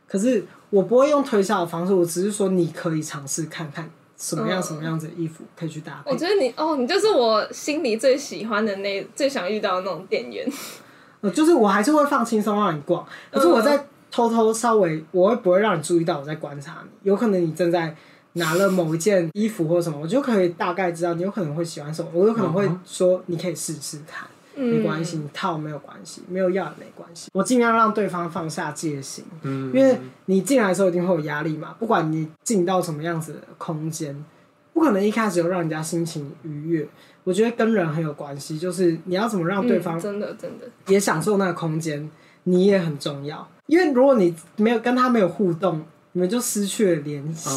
[0.07, 3.89] 可是我不会用推销的方式，我只是说你可以尝试看看。
[4.17, 6.11] 什么样什么样子的衣服可以去搭配？
[6.11, 10.45] 我觉得你哦，你就是我心里最喜欢的那最想遇到的那种店员。
[11.21, 17.09] 呃，就是我还是会放轻松让你逛，可是我在偷偷稍微，我会不会让你注意到我在观察你？
[17.09, 17.95] 有可能你正在
[18.33, 22.11] 拿了某一件衣服或什么，我就可以大概知道你有可能会喜欢什么。
[22.13, 24.27] 我有可能会说，你可以试试看，
[24.57, 27.29] 没关系，你套没有关系，没有要也没关系。
[27.33, 34.25] 我尽量让对方放下戒心，嗯因为你进来的时候一定会有压力嘛，不管你进到什么样子的空间，
[34.73, 36.87] 不可能一开始就让人家心情愉悦。
[37.23, 42.09] 我觉得跟人很有关系，就是你要怎么让对方真的真的也享受那个空间，
[42.43, 43.47] 你也很重要。
[43.65, 45.83] 因为如果你没有跟他没有互动，
[46.13, 47.49] 你们就失去了联系。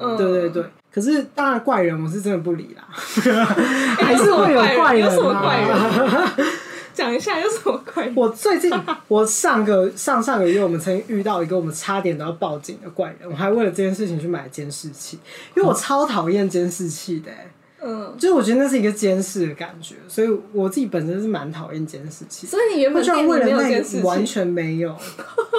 [0.00, 0.64] 嗯、对对对。
[0.92, 2.88] 可是当然怪人，我是真的不理啦。
[2.92, 6.46] 还是会有怪人，有什么怪人？
[6.94, 8.12] 讲一下有什么怪人？
[8.16, 8.72] 我最近，
[9.06, 15.18] 我上个上上个月，我们曾经遇到一个我们差点都要报警的怪人，我还为了这件事情去买监视器，
[15.56, 17.50] 因为我超讨厌监视器的、欸。
[17.80, 22.44] 嗯，就是我觉得那是一个监视的感觉，所以我自己本身是蛮讨厌监视器。
[22.44, 24.92] 所以你原本居然为了那个完全没有，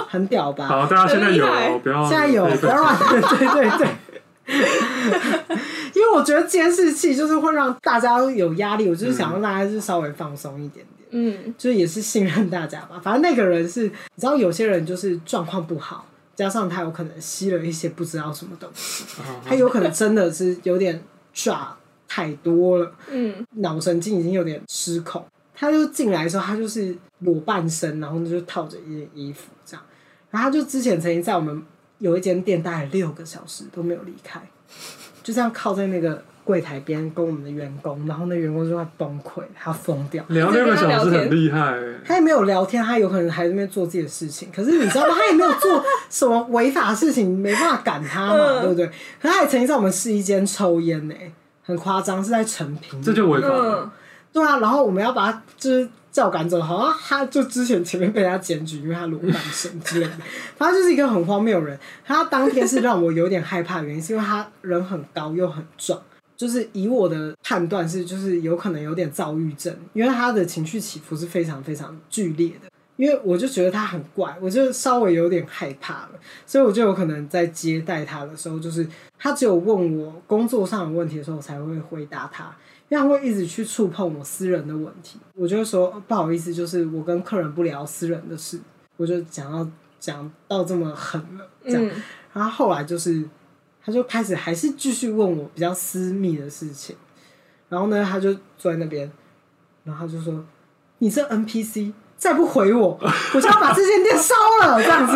[0.06, 0.66] 很屌吧？
[0.66, 2.94] 好，大家现在有，不要现在有，不要乱。
[2.98, 3.88] 对对对，
[5.94, 11.08] 因为我觉得监视器就是会让大家有压力，我就是想让大家是稍微放松一点点。
[11.10, 13.00] 嗯，就是也是信任大家吧。
[13.02, 19.04] 反正那个人是，你知道，有些人就是状况不好，加上他有可能吸了一些不知道什么东西，
[19.44, 21.76] 他有可能真的是有点抓。
[22.12, 25.24] 太多了，嗯，脑神经已经有点失控。
[25.54, 29.86] 他就进来的时候，他就是裸半身，然后就套着一件衣服这样。
[30.28, 31.62] 然后他就之前曾经在我们
[32.00, 34.40] 有一间店待了六个小时都没有离开，
[35.22, 40.24] 就这样靠在那个柜台边跟我们的员工，然后那员工就快崩溃，他要疯掉。
[40.28, 44.48] 聊六个小时很厉害，他也没有聊天，他有可能还在那边做自己的事情。
[44.54, 45.14] 可是你知道吗？
[45.14, 48.86] 他也没有做什么违法的事情，没办法赶他嘛，对不对？
[49.20, 51.14] 可他也曾经在我们试衣间抽烟呢。
[51.62, 53.84] 很夸张，是在成品，这就违法了。
[53.84, 53.90] 嗯，
[54.32, 60.12] 对啊，然后我们要把他就是叫赶走，好像他就之前前面被他检举，因为他裸半身之类的，
[60.56, 61.78] 反正就是一个很荒谬的人。
[62.04, 66.00] 他当天是让我有点害怕原因，是因为他人很高又很壮，
[66.36, 72.70] 就是以我的判断是，就是有可能有点躁郁症，因为他的情绪起伏是非常非常剧烈的。
[72.96, 76.10] 因为我就觉得他很怪，我就稍微有点害怕了，
[76.44, 78.86] 所以我就有可能在接待他的时候，就是
[79.18, 82.54] 他只有问我工作上的问题的时候，我才会回答他，
[82.90, 88.60] 因为他会一直去触碰我私人的问题，我就会说不好意思，就是我跟客人不聊私人的事，
[88.98, 89.66] 我就讲到
[89.98, 92.02] 讲到这么狠了，这样，嗯、
[92.34, 93.24] 然后后来就是
[93.82, 96.94] 他就开始还是继续问我比较私密的事情，
[97.68, 99.10] 然后呢，他就坐在那边，
[99.84, 100.44] 然后他就说
[100.98, 101.92] 你这 NPC。
[102.20, 103.00] 再不回我，
[103.32, 105.14] 我就要把这间店烧了，这样子，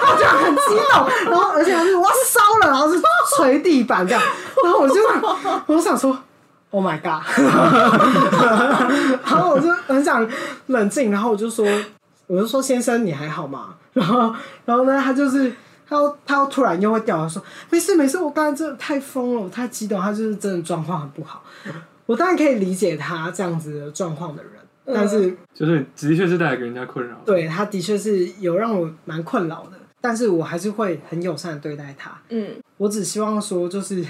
[0.00, 3.02] 他就很激动，然后而且他是我要烧了，然后是
[3.36, 4.22] 捶地板这样，
[4.62, 4.94] 然后我就，
[5.66, 6.16] 我想说
[6.76, 7.24] ，Oh my god，
[9.24, 10.28] 然后我就很想
[10.66, 11.66] 冷静，然后我就说，
[12.26, 13.74] 我就说先生你还好吗？
[13.94, 14.34] 然后，
[14.66, 15.50] 然后呢，他就是
[15.88, 21.42] 他又他又突然又会掉，他说没事没事，我刚才真的太疯了，我太激动，他就是真的状况很不好，
[22.04, 24.52] 我当然可以理解他这样子的状况的人。
[24.88, 27.16] 但是，就是的确是带来给人家困扰。
[27.24, 32.12] 对，他的确是有让我蛮困扰的，但是我还是会很友善的对待他。
[32.28, 34.04] 嗯，我只希望说，就是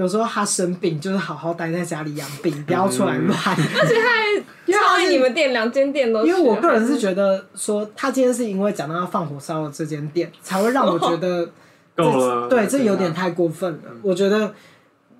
[0.00, 3.38] 有时候他生病，就是好好待在家里养病，不要出来乱。
[3.38, 4.32] 而且他还
[4.64, 11.46] 因为他是你们店两间店都，因为我个人是觉得说，他今天是因为讲到要放火烧了这间店，才会让我觉得
[11.94, 12.48] 够了。
[12.48, 13.90] 对，这有点太过分了。
[14.00, 14.54] 我觉得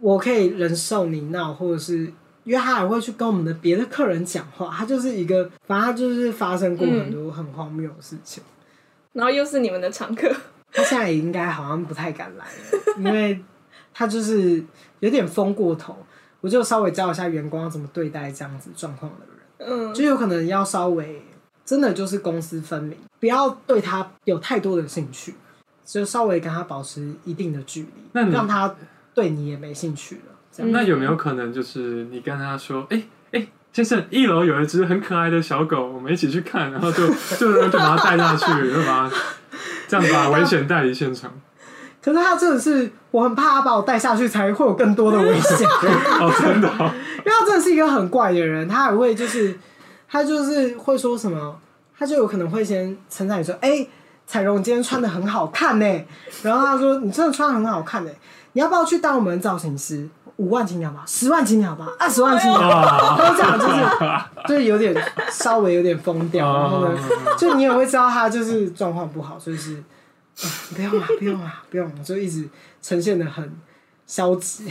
[0.01, 2.11] 我可以忍受你闹，或者是。
[2.43, 10.27] 因为他还会去跟我们的别的客人讲话，他就是一个，反正他就是发生过很多很荒谬的事情，嗯，然后又是你们的常客，
[10.73, 13.39] 他现在也应该好像不太敢来了，因为
[14.01, 14.65] 他就是
[15.01, 15.95] 有点疯过头，
[16.41, 19.27] 我就稍微教一下员工要怎么对待这样子状况的
[19.67, 21.21] 人，嗯，就有可能要稍微
[21.67, 25.35] 真的就是公私分明，不要对他有太多的兴趣，
[25.85, 28.75] 就稍微跟他保持一定的距离，那你让他
[29.13, 30.65] 对你也没兴趣了。
[30.65, 37.07] 那有没有可能就是你跟他说，哎、欸、哎、欸，先生，一楼有一只很可爱的小狗，我们一起去看，然后就
[37.39, 39.15] 就就把它带下去，就把它
[39.89, 41.31] 这样把危险带离现场。
[42.03, 45.69] 可是他真的是，我很怕他把我带下去，才会有更多的危险。
[46.21, 49.59] 哦，真的、哦， 因为他真的是一个很怪的人，他还会就是
[50.09, 51.57] 他就是会说什么，
[51.99, 53.91] 他就有可能会先称赞你说，哎、欸，
[54.27, 56.05] 彩荣，你今天穿的很好看呢。
[56.43, 58.11] 然后他说，你真的穿的很好看呢，
[58.53, 60.09] 你要不要去当我们的造型师？
[60.37, 64.97] 五万起鸟吧，十万起鸟吧，二十万起鸟吧，都这样，就是就是有点
[65.31, 66.99] 稍微有点疯掉，然后呢，
[67.37, 69.85] 就你也会知道他就是状况不好，所以是，啊、
[70.75, 72.49] 不用了，不用了，不用了，就一直
[72.81, 73.51] 呈现的很
[74.07, 74.67] 消极。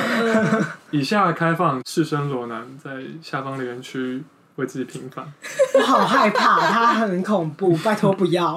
[0.90, 2.90] 以下开放赤身裸男在
[3.22, 4.22] 下方留言区
[4.56, 5.26] 为自己平反。
[5.74, 8.54] 我好害怕，他很恐怖，拜托不要。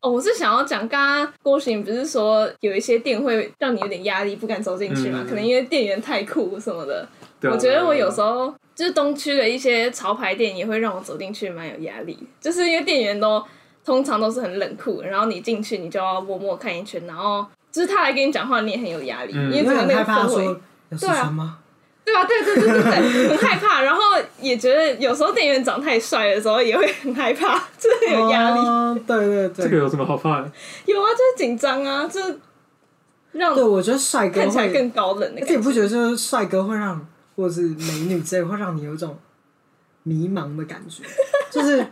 [0.00, 5.20] 哦，我是想要讲，刚刚郭行不是说有一些店会让你有点压力，不敢走进去嘛？
[5.22, 7.06] 嗯、可能因为店员太酷什么的。
[7.40, 13.44] 对我觉得我有时候就是东区的一些潮牌店也会让我走进去蛮有压力，就是因为店员都
[13.84, 20.60] 通常都是很冷酷，然后你进去你就要默默看一圈，然后就是他来跟你讲话，你也很有压力，嗯、因为整个那个氛围。
[20.98, 21.58] 对啊。
[22.06, 24.02] 对啊，对对对对对，很害怕，然后
[24.38, 28.60] 也觉得有时候店员长太帅的时候也会很害怕，真的有压力。
[28.60, 29.00] 哦。
[29.06, 30.52] 对对对，这个有什么好怕的？
[30.84, 32.38] 有啊，就是紧张啊，就是
[33.32, 35.34] 让对我觉得帅哥看起来更高冷。
[35.40, 37.06] 而且你不觉得就是帅哥会让，
[37.36, 39.16] 或者是美女之类会让你有一种
[40.02, 41.02] 迷茫的感觉，
[41.50, 41.86] 就是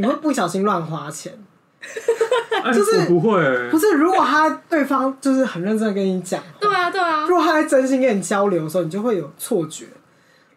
[0.00, 1.32] 你会不小心乱花钱。
[2.74, 9.86] 就是不会，不是如果他对方就是很认真的跟你讲，对啊对啊，如果他在真心跟你交流的时候，你就会有错觉，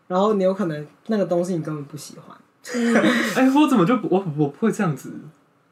[0.08, 2.36] 然后你有可能那个东西你根本不喜欢。
[3.36, 5.14] 哎，我怎么就我我不会这样子？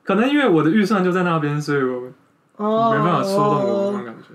[0.04, 2.00] 可能因为我的预算就在那边，所以我
[2.62, 4.30] 没办法说动我那种感觉。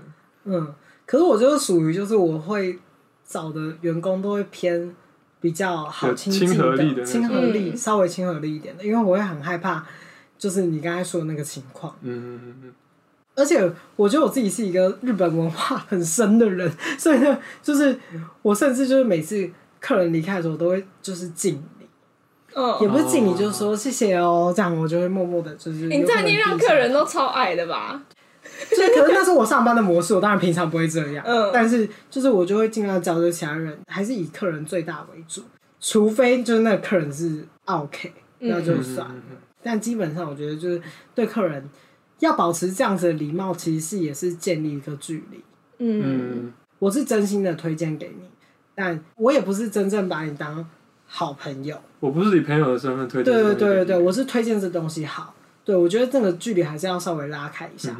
[0.45, 0.73] 嗯，
[1.07, 2.77] 可是我就是属于就是我会
[3.25, 4.95] 找的员工都会偏
[5.39, 9.85] 比较好亲近的、亲和力的、亲和力稍微亲和力一点的，因为我会很害怕。
[10.39, 12.73] 就是你刚才说的那个情况，嗯嗯嗯，
[13.33, 13.59] 而且
[13.95, 17.99] 我觉得我自己是一个日本文化很深的人， 所以呢，就是
[18.43, 21.87] 我甚至就是每次客人离开的时候，我都会就是敬礼，
[22.53, 27.99] 嗯，也不是敬礼，就是说谢谢哦，这样我就会默默的，就是你这样你让客人都超爱的吧？
[28.75, 35.41] 所以可能那是我上班的模式，我当然平常不会这样，嗯，但是就是我就会尽量教着其他人，还是以客人最大为主，
[35.79, 39.15] 除非就是那个客人是 OK，那就算了。
[39.15, 40.81] 嗯但基本上，我觉得就是
[41.13, 41.69] 对客人
[42.19, 45.43] 要保持这样子的礼貌，其实是也是建立一个距离。
[45.79, 48.29] 嗯，我是真心的推荐给你，
[48.73, 50.65] 但我也不是真正把你当
[51.05, 51.77] 好朋友。
[51.99, 53.33] 我不是以朋友的身份推荐。
[53.33, 55.33] 对对对对对，我是推荐这东西好。
[55.67, 57.93] 对，我觉得这个距离还是要稍微拉开一下，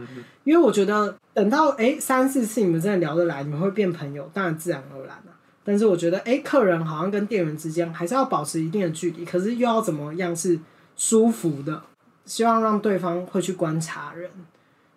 [0.46, 5.34] 因为我觉得等到哎三四次你们真的聊得来，你们会变朋友，当然自然而然了。
[5.64, 10.58] 但是我觉得哎，客人好像跟店员之间还是要保持一定的距离，可是又要怎么样是？
[11.00, 11.80] 舒服的，
[12.26, 14.28] 希望让对方会去观察人。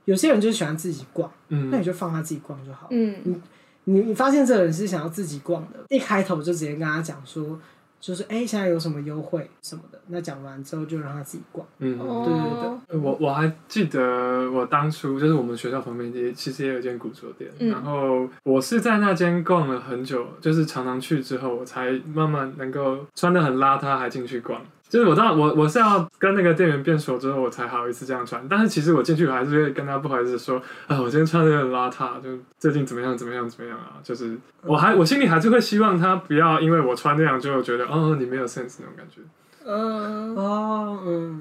[0.07, 2.87] 有些人就喜欢自己逛，嗯，那你就放他自己逛就好。
[2.91, 3.39] 嗯，你
[3.85, 7.61] 你你发现这个人是想要自己逛的，一开头就直接跟他讲说，
[8.01, 10.01] 就是哎、欸，现在有什么优惠什么的。
[10.07, 11.65] 那讲完之后就让他自己逛。
[11.79, 12.99] 嗯，对对对。
[12.99, 24.61] 我我还记得我当初就是我们学校旁边也其实也有一间古着店，嗯、然后我是在那间逛了很久，就是常常去之后，我才慢慢能够穿的很邋遢还进去逛。
[24.91, 28.45] 就是我当然我我是要跟那个店员变熟之后，我才好意思这样穿。
[28.49, 32.29] 但是其实我进去我还是会跟他不好意思说啊，我今天穿的有点邋遢，就
[32.59, 34.03] 最近怎么样怎么样怎么样啊？
[34.03, 39.21] 就是我还我心里还是会希望他不要因为我穿那样就觉得哦，你没有 sense 那种感觉。
[39.65, 41.41] 嗯哦嗯，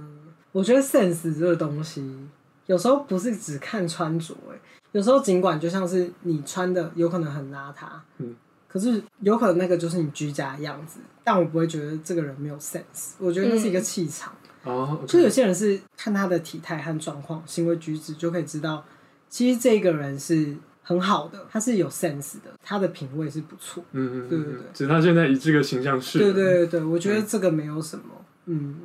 [0.51, 2.27] 我觉得 sense 这个东西
[2.67, 4.59] 有时候不是只看穿着，哎，
[4.91, 7.87] 有时候尽管就像是你穿的有可能很邋遢，
[8.19, 8.35] 嗯。
[8.71, 13.13] 可是有可能那个就是你居家的样子，但我不会觉得这个人没有 sense。
[13.17, 14.31] 我觉得那是一个气场。
[14.63, 15.09] 哦，嗯 oh.
[15.09, 18.85] 所以有些人是看他的体态和状况、行为举止就可以知道，
[19.27, 20.53] 其实这个人是
[20.83, 23.83] 很好的，他是有 sense 的，他的品味是不错。
[23.93, 24.61] 嗯嗯，对对对。
[24.73, 26.19] 只是他现在以这个形象是。
[26.19, 28.03] 对对对对，我觉得这个没有什么。
[28.45, 28.75] 嗯。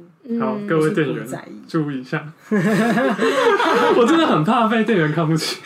[0.41, 1.27] 好，各位店员
[1.69, 2.33] 注意一下。
[2.49, 5.61] 我真的很怕被店员看不起。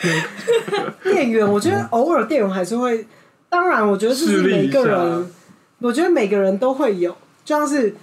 [1.03, 3.07] 店员，我觉得偶尔店员还是会。
[3.49, 5.31] 当然，我觉得这是每个人，
[5.79, 7.11] 我觉得每个人都会有，
[7.43, 7.95] 就像是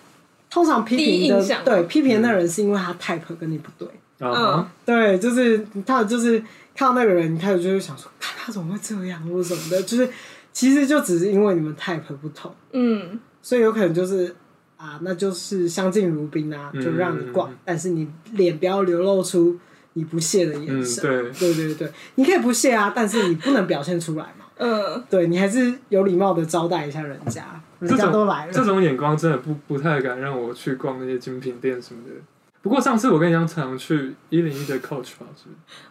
[0.50, 3.88] 通常批评的，对批评的那人是因为他 type 跟你不对，
[4.18, 6.40] 嗯，对，就是他就是
[6.74, 10.08] 看到那个人，他就会想说，看他怎么会这样或什么的，就是
[10.52, 14.34] 其实就只是因为你们 type 不同，嗯，所以有可能就是
[14.76, 19.56] 啊，那就是相敬如宾啊，就让你逛，嗯、但是你脸不要流露出
[19.92, 24.45] 你不屑的眼神，嗯、对，对对对，你可以不屑啊，但是你不能表现出来嘛。
[24.58, 27.44] 嗯，对，你还是有礼貌的招待一下人家，
[27.80, 28.52] 人家都来了。
[28.52, 32.14] 这种眼光真的不不太敢让我去逛那些精品店什么的。
[32.62, 35.44] 不过上次我跟你讲，常去一零一的 Coach 吧，是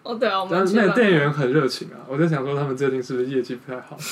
[0.03, 3.95] 哦，对啊，我们那个店员很热情啊，我在想说他们最近是不是业绩不太好？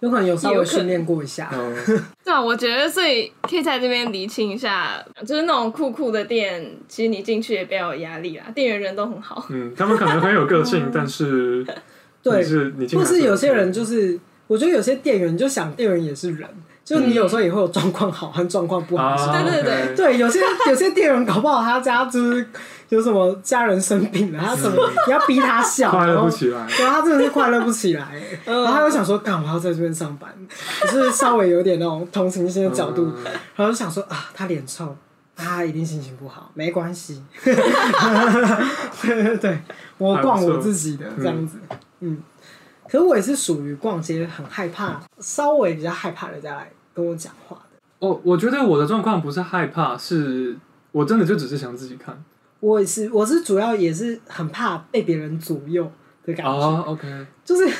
[0.00, 1.50] 有可能有稍微训练过一下。
[2.22, 9.46] 对啊，我觉得所以可以在这边厘清一下，就是那种酷酷的店，其实你进去也不要有压力啦，店员人都很好。
[9.48, 11.64] 嗯，他们可能很有个性， 但是。
[12.24, 16.48] 对，是，或是有些人就是我觉得有些店员，就想店员也是人，
[16.82, 19.14] 就你有时候也会有状况好和状况不好。
[19.30, 22.46] 对对对对，有些有些店员搞不好他家就是
[22.88, 28.08] 有什么家人生病了，他什么你要逼他笑，快乐不起来，对，他真的是快乐不起来。
[28.46, 30.30] 然后他又想说，干嘛要在这边上班？
[30.82, 33.12] 就是稍微有点那种同情心的角度，
[33.54, 34.96] 然后就想说啊，他脸臭。
[35.36, 37.20] 他一定心情不好，没关系。
[37.42, 37.52] 对
[39.02, 39.58] 对对，
[39.98, 41.76] 我逛我自己的这样子，嗯。
[42.88, 48.06] 可是我也是属于逛街很害怕，稍微比较害怕人家来跟我讲话的。
[48.06, 50.56] 哦，我觉得我的状况不是害怕，是
[50.92, 52.22] 我真的就只是想自己看。
[52.60, 55.90] 我也是，我是主要也是很怕被别人左右
[56.24, 56.52] 的感觉。
[56.52, 57.72] 哦，OK，就是。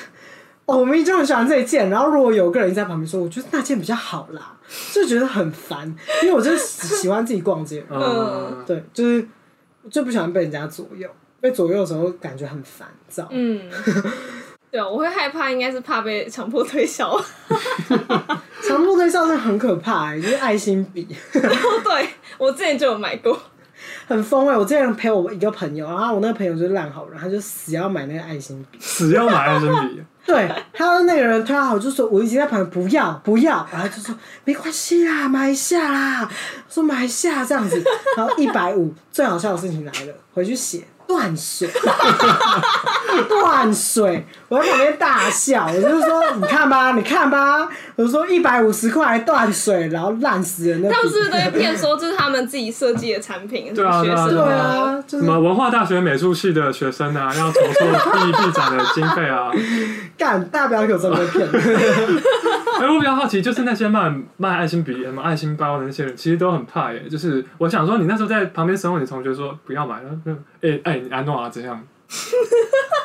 [0.66, 4.56] 哦，我明明就很喜欢这一件，然后如果有个人在旁边说，我觉得那件比较好啦，
[4.94, 5.86] 就觉得很烦，
[6.22, 9.28] 因为我就是喜欢自己逛街，嗯，对，就是
[9.90, 11.06] 就不喜欢被人家左右，
[11.44, 13.60] 被左右的时候感觉很烦躁，嗯，
[14.72, 17.22] 对啊，我会害怕，应该是怕被强迫推销，
[18.66, 23.38] 强迫推销是很可怕，欸，就是爱心笔， 对，我之前就有买过。
[24.06, 24.58] 很疯哎、欸！
[24.58, 30.02] 我之前陪我一个朋友，然后我那个朋友就是烂好人，他就死要买那个爱心笔，死要买爱心笔。
[30.24, 34.14] 对，他说那个人推好，就说我已经在旁边不要不要，然后就说
[34.44, 36.30] 没关系啦，买一下啦，
[36.70, 37.82] 说买一下这样子，
[38.16, 40.82] 然后一百五，最好笑的事情来了，回去写。
[41.06, 41.70] 断水，
[43.28, 44.26] 断水！
[44.48, 50.82] 我在旁边大笑，我就是说，你看吧，你看吧，我就说一百五十块断水，然后烂死人。
[50.82, 53.72] 他们是不是都会骗说这是他们自己设计的产品？
[53.74, 59.50] 对啊，对啊，对啊，什么文化大学美术系的学生啊，要筹措毕毕展的经费啊，
[60.18, 61.48] 干大表哥真的骗。
[62.80, 67.04] 哎，我比较好奇，就是那些卖卖爱心笔、什么爱心包的那些人，其实都很怕耶。
[67.08, 70.10] 就是我想说，你那时候在旁边时候，你同学说不要买了，
[70.60, 71.80] 哎哎，你安诺啊，怎样？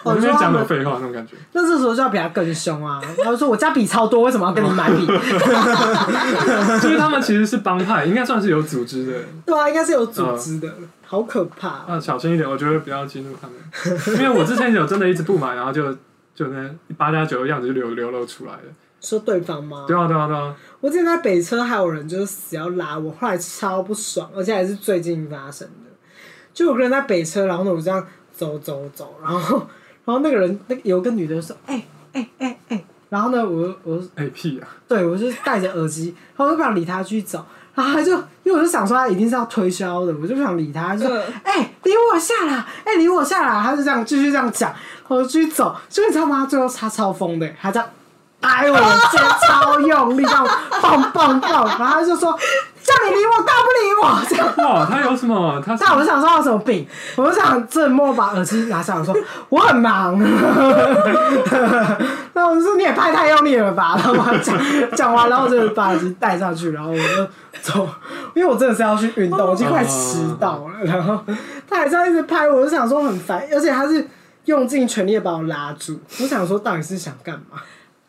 [0.03, 1.35] 我那边讲的废话那种感觉。
[1.53, 3.01] 那这时候就要比他更凶啊！
[3.17, 5.05] 他就说：“我家笔超多，为什么要跟你买笔？”
[6.81, 9.13] 就是他们其实是帮派，应该算是有组织的。
[9.45, 10.73] 对啊，应该是有组织的，呃、
[11.05, 11.93] 好可怕、喔。
[11.93, 14.17] 啊，小心一点，我觉得不要激怒他们。
[14.17, 15.91] 因为我之前有真的一直不买，然后就
[16.33, 18.59] 就那八加九的样子就流流露出来了。
[19.01, 19.85] 说对方吗？
[19.87, 20.53] 对啊，对啊，对啊！
[20.81, 25.89] 我之前在北车还有人就是死要拉我，后来超不爽，而且还是最近发生的。
[26.53, 28.05] 就有个人在北车，然后呢我这样
[28.39, 29.57] 走走走， 然后
[30.05, 31.83] 然后那个人那有个女的说：“哎
[32.13, 34.67] 哎哎哎！”然后呢我我哎屁啊！
[34.87, 38.13] 对我就戴着耳机，然后我就不想理他继续走，然后他就
[38.43, 41.71] 因为我就想说他一定是要推销的，我就不想理他，就说：“哎、欸、
[42.13, 42.53] 我下来！
[42.85, 44.73] 哎、欸，离我下来！”他就这样继续这样讲，
[45.09, 46.45] 我就继续走，就你知道吗？
[46.49, 47.89] 最后他超疯的，他这样。
[48.41, 48.77] 哎，我
[49.11, 50.47] 肩 超用力，这样
[50.81, 52.37] 蹦蹦蹦，然后他就说
[52.81, 55.61] ：“叫你理我，倒不理我。”这样哇，他有什么？
[55.65, 55.75] 他……
[55.79, 56.87] 但我想说他有什么病？
[57.15, 59.15] 我就想这默把耳机拿下来，我说
[59.49, 60.17] 我很忙。
[62.33, 63.99] 那我就说你也拍太用力了吧？
[64.03, 64.57] 然后讲
[64.95, 67.27] 讲完，然后就把耳机戴上去，然后我就
[67.61, 67.87] 走，
[68.33, 70.83] 因为我真的是要去运动，我已经快迟到了。
[70.83, 71.19] 然后
[71.67, 74.07] 他还是要一直拍，我就想说很烦，而且他是
[74.45, 75.99] 用尽全力的把我拉住。
[76.21, 77.59] 我想说到底是想干嘛？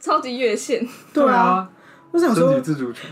[0.00, 1.68] 超级越线，对啊，
[2.12, 3.10] 我想说，自主权，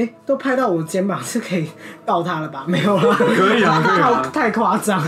[0.00, 1.70] 哎、欸，都拍到我肩膀，是可以
[2.06, 2.64] 告他了吧？
[2.66, 4.98] 没有了，可以啊，可以啊， 太夸张。